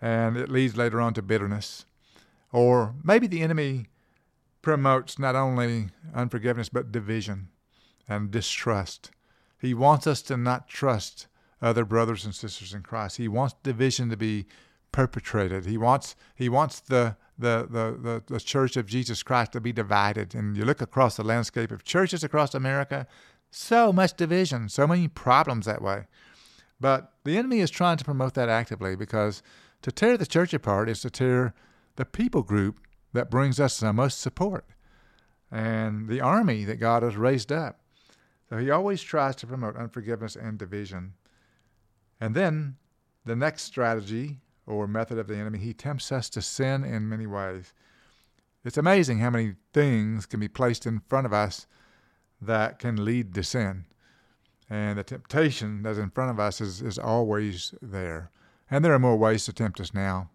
And 0.00 0.36
it 0.36 0.48
leads 0.48 0.76
later 0.76 1.00
on 1.00 1.14
to 1.14 1.22
bitterness. 1.22 1.86
Or 2.52 2.94
maybe 3.02 3.26
the 3.26 3.42
enemy 3.42 3.86
promotes 4.62 5.18
not 5.18 5.36
only 5.36 5.88
unforgiveness, 6.14 6.68
but 6.68 6.92
division 6.92 7.48
and 8.08 8.30
distrust. 8.30 9.10
He 9.60 9.74
wants 9.74 10.06
us 10.06 10.22
to 10.22 10.36
not 10.36 10.68
trust 10.68 11.26
other 11.60 11.84
brothers 11.84 12.24
and 12.24 12.34
sisters 12.34 12.72
in 12.72 12.82
Christ. 12.82 13.16
He 13.16 13.28
wants 13.28 13.54
division 13.62 14.08
to 14.10 14.16
be 14.16 14.46
perpetrated. 14.92 15.66
He 15.66 15.76
wants 15.76 16.16
he 16.34 16.48
wants 16.48 16.80
the 16.80 17.16
the, 17.38 17.68
the, 17.70 17.96
the, 18.02 18.22
the 18.26 18.40
church 18.40 18.76
of 18.76 18.86
Jesus 18.86 19.22
Christ 19.22 19.52
to 19.52 19.60
be 19.60 19.72
divided. 19.72 20.34
And 20.34 20.56
you 20.56 20.64
look 20.64 20.82
across 20.82 21.16
the 21.16 21.22
landscape 21.22 21.70
of 21.70 21.84
churches 21.84 22.24
across 22.24 22.52
America, 22.52 23.06
so 23.50 23.92
much 23.92 24.16
division, 24.16 24.68
so 24.68 24.88
many 24.88 25.06
problems 25.06 25.66
that 25.66 25.80
way. 25.80 26.06
But 26.80 27.12
the 27.24 27.38
enemy 27.38 27.60
is 27.60 27.70
trying 27.70 27.96
to 27.98 28.04
promote 28.04 28.34
that 28.34 28.48
actively 28.48 28.96
because 28.96 29.42
to 29.82 29.92
tear 29.92 30.16
the 30.16 30.26
church 30.26 30.52
apart 30.52 30.88
is 30.88 31.00
to 31.02 31.10
tear 31.10 31.54
the 31.98 32.04
people 32.04 32.42
group 32.42 32.80
that 33.12 33.30
brings 33.30 33.58
us 33.58 33.80
the 33.80 33.92
most 33.92 34.20
support 34.20 34.64
and 35.50 36.08
the 36.08 36.20
army 36.20 36.64
that 36.64 36.76
God 36.76 37.02
has 37.02 37.16
raised 37.16 37.50
up. 37.50 37.80
So 38.48 38.56
he 38.56 38.70
always 38.70 39.02
tries 39.02 39.34
to 39.36 39.46
promote 39.46 39.76
unforgiveness 39.76 40.36
and 40.36 40.56
division. 40.56 41.14
And 42.20 42.34
then 42.34 42.76
the 43.24 43.34
next 43.34 43.64
strategy 43.64 44.38
or 44.64 44.86
method 44.86 45.18
of 45.18 45.26
the 45.26 45.36
enemy. 45.36 45.58
He 45.58 45.72
tempts 45.72 46.12
us 46.12 46.28
to 46.30 46.42
sin 46.42 46.84
in 46.84 47.08
many 47.08 47.26
ways. 47.26 47.72
It's 48.64 48.76
amazing 48.76 49.18
how 49.18 49.30
many 49.30 49.54
things 49.72 50.26
can 50.26 50.40
be 50.40 50.48
placed 50.48 50.86
in 50.86 51.00
front 51.08 51.26
of 51.26 51.32
us 51.32 51.66
that 52.40 52.78
can 52.78 53.04
lead 53.04 53.34
to 53.34 53.42
sin. 53.42 53.86
And 54.70 54.98
the 54.98 55.04
temptation 55.04 55.82
that's 55.82 55.98
in 55.98 56.10
front 56.10 56.30
of 56.30 56.38
us 56.38 56.60
is, 56.60 56.82
is 56.82 56.98
always 56.98 57.74
there. 57.82 58.30
And 58.70 58.84
there 58.84 58.92
are 58.92 58.98
more 58.98 59.16
ways 59.16 59.46
to 59.46 59.52
tempt 59.52 59.80
us 59.80 59.94
now 59.94 60.30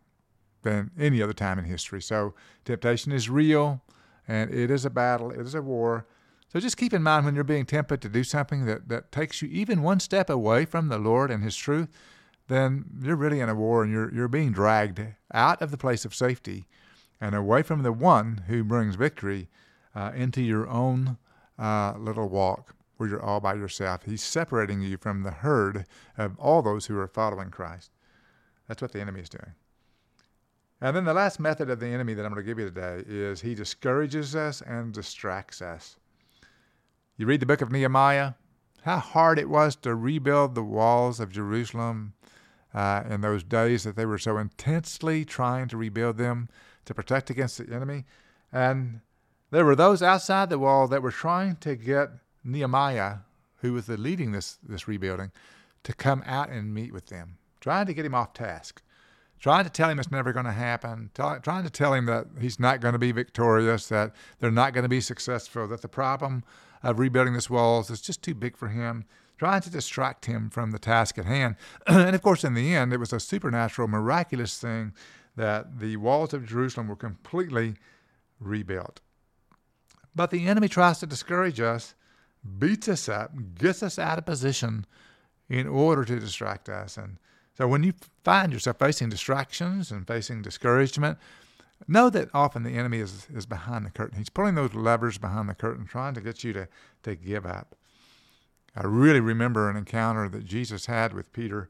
than 0.63 0.91
any 0.97 1.21
other 1.21 1.33
time 1.33 1.59
in 1.59 1.65
history. 1.65 2.01
So 2.01 2.33
temptation 2.65 3.11
is 3.11 3.29
real 3.29 3.81
and 4.27 4.53
it 4.53 4.71
is 4.71 4.85
a 4.85 4.89
battle, 4.89 5.31
it 5.31 5.39
is 5.39 5.55
a 5.55 5.61
war. 5.61 6.05
So 6.51 6.59
just 6.59 6.77
keep 6.77 6.93
in 6.93 7.03
mind 7.03 7.25
when 7.25 7.35
you're 7.35 7.43
being 7.43 7.65
tempted 7.65 8.01
to 8.01 8.09
do 8.09 8.23
something 8.23 8.65
that, 8.65 8.87
that 8.89 9.11
takes 9.11 9.41
you 9.41 9.49
even 9.49 9.81
one 9.81 9.99
step 9.99 10.29
away 10.29 10.65
from 10.65 10.87
the 10.87 10.97
Lord 10.97 11.31
and 11.31 11.43
His 11.43 11.55
truth, 11.55 11.89
then 12.47 12.85
you're 13.01 13.15
really 13.15 13.39
in 13.39 13.49
a 13.49 13.55
war 13.55 13.83
and 13.83 13.91
you're, 13.91 14.13
you're 14.13 14.27
being 14.27 14.51
dragged 14.51 15.01
out 15.33 15.61
of 15.61 15.71
the 15.71 15.77
place 15.77 16.05
of 16.05 16.13
safety 16.13 16.65
and 17.19 17.35
away 17.35 17.63
from 17.63 17.83
the 17.83 17.91
one 17.91 18.43
who 18.47 18.63
brings 18.63 18.95
victory 18.95 19.47
uh, 19.95 20.11
into 20.15 20.41
your 20.41 20.67
own 20.67 21.17
uh, 21.57 21.93
little 21.97 22.27
walk 22.27 22.75
where 22.97 23.09
you're 23.09 23.21
all 23.21 23.39
by 23.39 23.53
yourself. 23.53 24.03
He's 24.05 24.23
separating 24.23 24.81
you 24.81 24.97
from 24.97 25.23
the 25.23 25.31
herd 25.31 25.85
of 26.17 26.37
all 26.39 26.61
those 26.61 26.85
who 26.85 26.97
are 26.99 27.07
following 27.07 27.49
Christ. 27.49 27.91
That's 28.67 28.81
what 28.81 28.91
the 28.91 29.01
enemy 29.01 29.21
is 29.21 29.29
doing. 29.29 29.53
And 30.83 30.93
then 30.93 31.05
the 31.05 31.13
last 31.13 31.39
method 31.39 31.69
of 31.69 31.79
the 31.79 31.87
enemy 31.87 32.13
that 32.13 32.25
I'm 32.25 32.33
going 32.33 32.43
to 32.43 32.45
give 32.45 32.59
you 32.59 32.65
today 32.65 33.03
is 33.07 33.39
he 33.39 33.55
discourages 33.55 34.35
us 34.35 34.59
and 34.59 34.93
distracts 34.93 35.61
us. 35.61 35.95
You 37.15 37.25
read 37.25 37.39
the 37.39 37.45
book 37.45 37.61
of 37.61 37.71
Nehemiah, 37.71 38.33
how 38.81 38.97
hard 38.97 39.39
it 39.39 39.47
was 39.47 39.77
to 39.77 39.95
rebuild 39.95 40.55
the 40.55 40.63
walls 40.63 41.21
of 41.21 41.31
Jerusalem 41.31 42.15
uh, 42.73 43.03
in 43.09 43.21
those 43.21 43.45
days 43.45 43.85
that 43.85 43.95
they 43.95 44.05
were 44.05 44.17
so 44.17 44.37
intensely 44.37 45.23
trying 45.23 45.69
to 45.69 45.77
rebuild 45.77 46.17
them 46.17 46.49
to 46.83 46.93
protect 46.93 47.29
against 47.29 47.59
the 47.59 47.73
enemy. 47.73 48.03
And 48.51 48.99
there 49.51 49.63
were 49.63 49.77
those 49.77 50.03
outside 50.03 50.49
the 50.49 50.59
wall 50.59 50.89
that 50.89 51.01
were 51.01 51.11
trying 51.11 51.55
to 51.61 51.77
get 51.77 52.09
Nehemiah, 52.43 53.19
who 53.61 53.71
was 53.71 53.85
the 53.85 53.95
leading 53.95 54.33
this, 54.33 54.57
this 54.61 54.85
rebuilding, 54.89 55.31
to 55.83 55.93
come 55.93 56.23
out 56.25 56.49
and 56.49 56.73
meet 56.73 56.91
with 56.91 57.05
them, 57.05 57.37
trying 57.61 57.85
to 57.85 57.93
get 57.93 58.05
him 58.05 58.15
off 58.15 58.33
task, 58.33 58.81
trying 59.43 59.65
to 59.65 59.69
tell 59.69 59.89
him 59.89 59.99
it's 59.99 60.09
never 60.09 60.31
going 60.31 60.45
to 60.45 60.53
happen, 60.53 61.11
trying 61.13 61.63
to 61.65 61.69
tell 61.69 61.93
him 61.93 62.05
that 62.05 62.27
he's 62.39 62.61
not 62.61 62.79
going 62.79 62.93
to 62.93 62.99
be 62.99 63.11
victorious, 63.11 63.89
that 63.89 64.13
they're 64.39 64.49
not 64.49 64.73
going 64.73 64.83
to 64.83 64.89
be 64.89 65.01
successful, 65.01 65.67
that 65.67 65.81
the 65.81 65.89
problem 65.89 66.45
of 66.81 66.97
rebuilding 66.97 67.33
this 67.33 67.49
walls 67.49 67.89
is 67.89 67.99
just 67.99 68.23
too 68.23 68.33
big 68.33 68.55
for 68.55 68.69
him 68.69 69.03
trying 69.37 69.59
to 69.59 69.69
distract 69.69 70.25
him 70.25 70.49
from 70.49 70.71
the 70.71 70.79
task 70.79 71.17
at 71.17 71.25
hand. 71.25 71.57
and 71.87 72.15
of 72.15 72.21
course, 72.21 72.45
in 72.45 72.53
the 72.53 72.73
end, 72.73 72.93
it 72.93 72.97
was 72.97 73.11
a 73.11 73.19
supernatural, 73.19 73.89
miraculous 73.89 74.57
thing 74.57 74.93
that 75.35 75.79
the 75.79 75.97
walls 75.97 76.33
of 76.33 76.45
Jerusalem 76.45 76.87
were 76.87 76.95
completely 76.95 77.75
rebuilt. 78.39 79.01
But 80.15 80.31
the 80.31 80.47
enemy 80.47 80.69
tries 80.69 80.99
to 80.99 81.05
discourage 81.05 81.59
us, 81.59 81.93
beats 82.57 82.87
us 82.87 83.09
up, 83.09 83.31
gets 83.55 83.83
us 83.83 83.99
out 83.99 84.17
of 84.17 84.25
position 84.25 84.85
in 85.49 85.67
order 85.67 86.05
to 86.05 86.19
distract 86.21 86.69
us. 86.69 86.95
And 86.95 87.17
so 87.57 87.67
when 87.67 87.83
you 87.83 87.93
find 88.23 88.51
yourself 88.51 88.79
facing 88.79 89.09
distractions 89.09 89.91
and 89.91 90.07
facing 90.07 90.41
discouragement, 90.41 91.17
know 91.87 92.09
that 92.09 92.29
often 92.33 92.63
the 92.63 92.77
enemy 92.77 92.99
is, 92.99 93.27
is 93.33 93.45
behind 93.45 93.85
the 93.85 93.91
curtain. 93.91 94.17
He's 94.17 94.29
pulling 94.29 94.55
those 94.55 94.73
levers 94.73 95.17
behind 95.17 95.49
the 95.49 95.53
curtain, 95.53 95.85
trying 95.85 96.13
to 96.15 96.21
get 96.21 96.43
you 96.43 96.53
to, 96.53 96.67
to 97.03 97.15
give 97.15 97.45
up. 97.45 97.75
I 98.75 98.81
really 98.85 99.19
remember 99.19 99.69
an 99.69 99.77
encounter 99.77 100.27
that 100.29 100.45
Jesus 100.45 100.87
had 100.87 101.13
with 101.13 101.31
Peter 101.33 101.67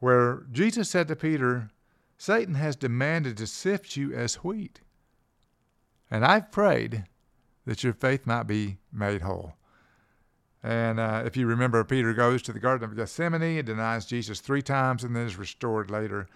where 0.00 0.42
Jesus 0.52 0.90
said 0.90 1.08
to 1.08 1.16
Peter, 1.16 1.70
Satan 2.18 2.54
has 2.54 2.76
demanded 2.76 3.36
to 3.38 3.46
sift 3.46 3.96
you 3.96 4.12
as 4.12 4.36
wheat. 4.36 4.80
And 6.10 6.24
I've 6.24 6.52
prayed 6.52 7.04
that 7.64 7.82
your 7.82 7.94
faith 7.94 8.26
might 8.26 8.46
be 8.46 8.78
made 8.92 9.22
whole. 9.22 9.54
And 10.64 10.98
uh, 10.98 11.22
if 11.26 11.36
you 11.36 11.46
remember, 11.46 11.84
Peter 11.84 12.14
goes 12.14 12.40
to 12.42 12.52
the 12.52 12.58
Garden 12.58 12.88
of 12.88 12.96
Gethsemane 12.96 13.58
and 13.58 13.66
denies 13.66 14.06
Jesus 14.06 14.40
three 14.40 14.62
times 14.62 15.04
and 15.04 15.14
then 15.14 15.26
is 15.26 15.36
restored 15.36 15.90
later. 15.90 16.26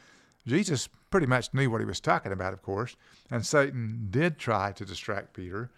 Jesus 0.47 0.87
pretty 1.11 1.27
much 1.27 1.55
knew 1.55 1.71
what 1.71 1.81
he 1.81 1.87
was 1.87 1.99
talking 1.99 2.31
about, 2.31 2.53
of 2.53 2.61
course, 2.61 2.95
and 3.31 3.45
Satan 3.45 4.09
did 4.11 4.39
try 4.39 4.73
to 4.73 4.85
distract 4.85 5.33
Peter. 5.33 5.71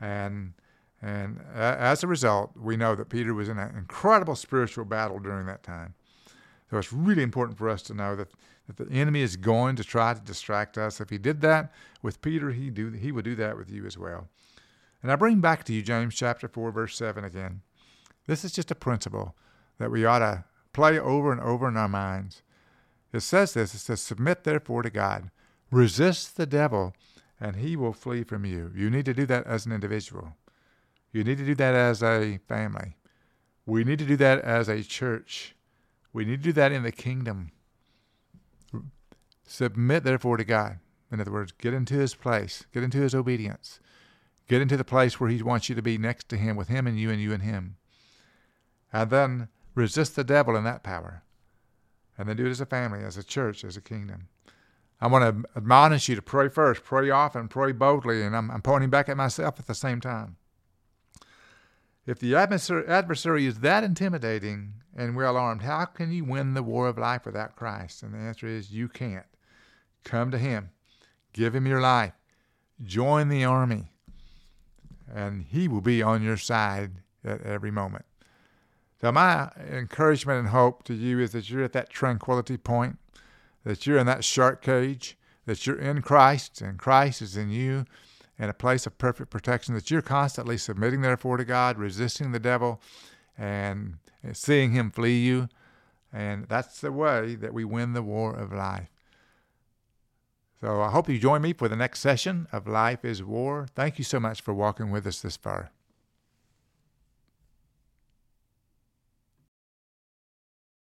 And, 0.00 0.54
and 1.02 1.38
as 1.54 2.02
a 2.02 2.06
result, 2.06 2.52
we 2.56 2.78
know 2.78 2.94
that 2.94 3.10
Peter 3.10 3.34
was 3.34 3.50
in 3.50 3.58
an 3.58 3.76
incredible 3.76 4.36
spiritual 4.36 4.86
battle 4.86 5.18
during 5.18 5.44
that 5.44 5.62
time. 5.62 5.92
So 6.70 6.78
it's 6.78 6.92
really 6.94 7.22
important 7.22 7.58
for 7.58 7.68
us 7.68 7.82
to 7.82 7.94
know 7.94 8.16
that, 8.16 8.28
that 8.68 8.88
the 8.88 8.90
enemy 8.90 9.20
is 9.20 9.36
going 9.36 9.76
to 9.76 9.84
try 9.84 10.14
to 10.14 10.20
distract 10.20 10.78
us. 10.78 10.98
If 10.98 11.10
he 11.10 11.18
did 11.18 11.42
that 11.42 11.74
with 12.00 12.22
Peter, 12.22 12.52
he, 12.52 12.70
do, 12.70 12.90
he 12.90 13.12
would 13.12 13.26
do 13.26 13.34
that 13.34 13.58
with 13.58 13.70
you 13.70 13.84
as 13.84 13.98
well. 13.98 14.28
And 15.02 15.12
I 15.12 15.16
bring 15.16 15.40
back 15.40 15.64
to 15.64 15.74
you 15.74 15.82
James 15.82 16.14
chapter 16.14 16.48
4, 16.48 16.72
verse 16.72 16.96
7 16.96 17.22
again. 17.22 17.60
This 18.28 18.44
is 18.44 18.52
just 18.52 18.70
a 18.70 18.76
principle 18.76 19.34
that 19.78 19.90
we 19.90 20.04
ought 20.04 20.18
to 20.18 20.44
play 20.74 20.98
over 21.00 21.32
and 21.32 21.40
over 21.40 21.66
in 21.66 21.78
our 21.78 21.88
minds. 21.88 22.42
It 23.10 23.20
says 23.20 23.54
this 23.54 23.74
it 23.74 23.78
says, 23.78 24.02
Submit 24.02 24.44
therefore 24.44 24.82
to 24.82 24.90
God, 24.90 25.30
resist 25.70 26.36
the 26.36 26.44
devil, 26.44 26.94
and 27.40 27.56
he 27.56 27.74
will 27.74 27.94
flee 27.94 28.24
from 28.24 28.44
you. 28.44 28.70
You 28.76 28.90
need 28.90 29.06
to 29.06 29.14
do 29.14 29.24
that 29.26 29.46
as 29.46 29.64
an 29.64 29.72
individual. 29.72 30.36
You 31.10 31.24
need 31.24 31.38
to 31.38 31.46
do 31.46 31.54
that 31.54 31.74
as 31.74 32.02
a 32.02 32.38
family. 32.46 32.96
We 33.64 33.82
need 33.82 33.98
to 34.00 34.04
do 34.04 34.16
that 34.16 34.40
as 34.42 34.68
a 34.68 34.82
church. 34.82 35.56
We 36.12 36.26
need 36.26 36.42
to 36.42 36.48
do 36.48 36.52
that 36.52 36.70
in 36.70 36.82
the 36.82 36.92
kingdom. 36.92 37.52
Submit 39.46 40.04
therefore 40.04 40.36
to 40.36 40.44
God. 40.44 40.80
In 41.10 41.18
other 41.18 41.32
words, 41.32 41.52
get 41.52 41.72
into 41.72 41.94
his 41.94 42.14
place, 42.14 42.66
get 42.74 42.82
into 42.82 42.98
his 42.98 43.14
obedience, 43.14 43.80
get 44.48 44.60
into 44.60 44.76
the 44.76 44.84
place 44.84 45.18
where 45.18 45.30
he 45.30 45.42
wants 45.42 45.70
you 45.70 45.74
to 45.74 45.80
be 45.80 45.96
next 45.96 46.28
to 46.28 46.36
him, 46.36 46.56
with 46.56 46.68
him 46.68 46.86
and 46.86 47.00
you 47.00 47.10
and 47.10 47.22
you 47.22 47.32
and 47.32 47.42
him. 47.42 47.76
And 48.92 49.10
then 49.10 49.48
resist 49.74 50.16
the 50.16 50.24
devil 50.24 50.56
in 50.56 50.64
that 50.64 50.82
power 50.82 51.22
and 52.18 52.28
then 52.28 52.36
do 52.36 52.46
it 52.46 52.50
as 52.50 52.60
a 52.60 52.66
family, 52.66 53.04
as 53.04 53.16
a 53.16 53.22
church, 53.22 53.64
as 53.64 53.76
a 53.76 53.80
kingdom. 53.80 54.28
I 55.00 55.06
want 55.06 55.44
to 55.44 55.48
admonish 55.56 56.08
you 56.08 56.16
to 56.16 56.22
pray 56.22 56.48
first, 56.48 56.82
pray 56.82 57.08
often, 57.08 57.46
pray 57.46 57.70
boldly, 57.70 58.24
and 58.24 58.36
I'm, 58.36 58.50
I'm 58.50 58.62
pointing 58.62 58.90
back 58.90 59.08
at 59.08 59.16
myself 59.16 59.60
at 59.60 59.68
the 59.68 59.74
same 59.74 60.00
time. 60.00 60.36
If 62.04 62.18
the 62.18 62.34
adversary 62.34 63.46
is 63.46 63.60
that 63.60 63.84
intimidating 63.84 64.74
and 64.96 65.14
we're 65.14 65.26
armed, 65.26 65.62
how 65.62 65.84
can 65.84 66.10
you 66.10 66.24
win 66.24 66.54
the 66.54 66.62
war 66.62 66.88
of 66.88 66.98
life 66.98 67.24
without 67.24 67.54
Christ? 67.54 68.02
And 68.02 68.12
the 68.12 68.18
answer 68.18 68.48
is 68.48 68.72
you 68.72 68.88
can't. 68.88 69.26
Come 70.02 70.32
to 70.32 70.38
Him, 70.38 70.70
give 71.32 71.54
Him 71.54 71.66
your 71.66 71.80
life, 71.80 72.14
join 72.82 73.28
the 73.28 73.44
army, 73.44 73.92
and 75.12 75.44
He 75.44 75.68
will 75.68 75.82
be 75.82 76.02
on 76.02 76.22
your 76.22 76.38
side 76.38 76.92
at 77.22 77.42
every 77.42 77.70
moment. 77.70 78.06
So, 79.00 79.12
my 79.12 79.50
encouragement 79.70 80.40
and 80.40 80.48
hope 80.48 80.82
to 80.84 80.94
you 80.94 81.20
is 81.20 81.32
that 81.32 81.48
you're 81.48 81.62
at 81.62 81.72
that 81.72 81.90
tranquility 81.90 82.56
point, 82.56 82.98
that 83.64 83.86
you're 83.86 83.98
in 83.98 84.06
that 84.06 84.24
shark 84.24 84.60
cage, 84.60 85.16
that 85.46 85.66
you're 85.66 85.78
in 85.78 86.02
Christ, 86.02 86.60
and 86.60 86.78
Christ 86.78 87.22
is 87.22 87.36
in 87.36 87.50
you 87.50 87.84
in 88.38 88.48
a 88.48 88.54
place 88.54 88.86
of 88.86 88.98
perfect 88.98 89.30
protection, 89.30 89.74
that 89.74 89.90
you're 89.90 90.02
constantly 90.02 90.56
submitting, 90.56 91.00
therefore, 91.00 91.36
to 91.36 91.44
God, 91.44 91.78
resisting 91.78 92.32
the 92.32 92.38
devil, 92.38 92.80
and 93.36 93.98
seeing 94.32 94.72
him 94.72 94.90
flee 94.90 95.18
you. 95.18 95.48
And 96.12 96.46
that's 96.48 96.80
the 96.80 96.92
way 96.92 97.34
that 97.34 97.52
we 97.52 97.64
win 97.64 97.92
the 97.92 98.02
war 98.02 98.34
of 98.34 98.52
life. 98.52 98.90
So 100.60 100.80
I 100.82 100.90
hope 100.90 101.08
you 101.08 101.18
join 101.18 101.42
me 101.42 101.52
for 101.52 101.68
the 101.68 101.76
next 101.76 102.00
session 102.00 102.48
of 102.50 102.66
Life 102.66 103.04
is 103.04 103.22
War. 103.22 103.68
Thank 103.74 103.98
you 103.98 104.04
so 104.04 104.18
much 104.18 104.40
for 104.40 104.52
walking 104.52 104.90
with 104.90 105.06
us 105.06 105.20
this 105.20 105.36
far. 105.36 105.70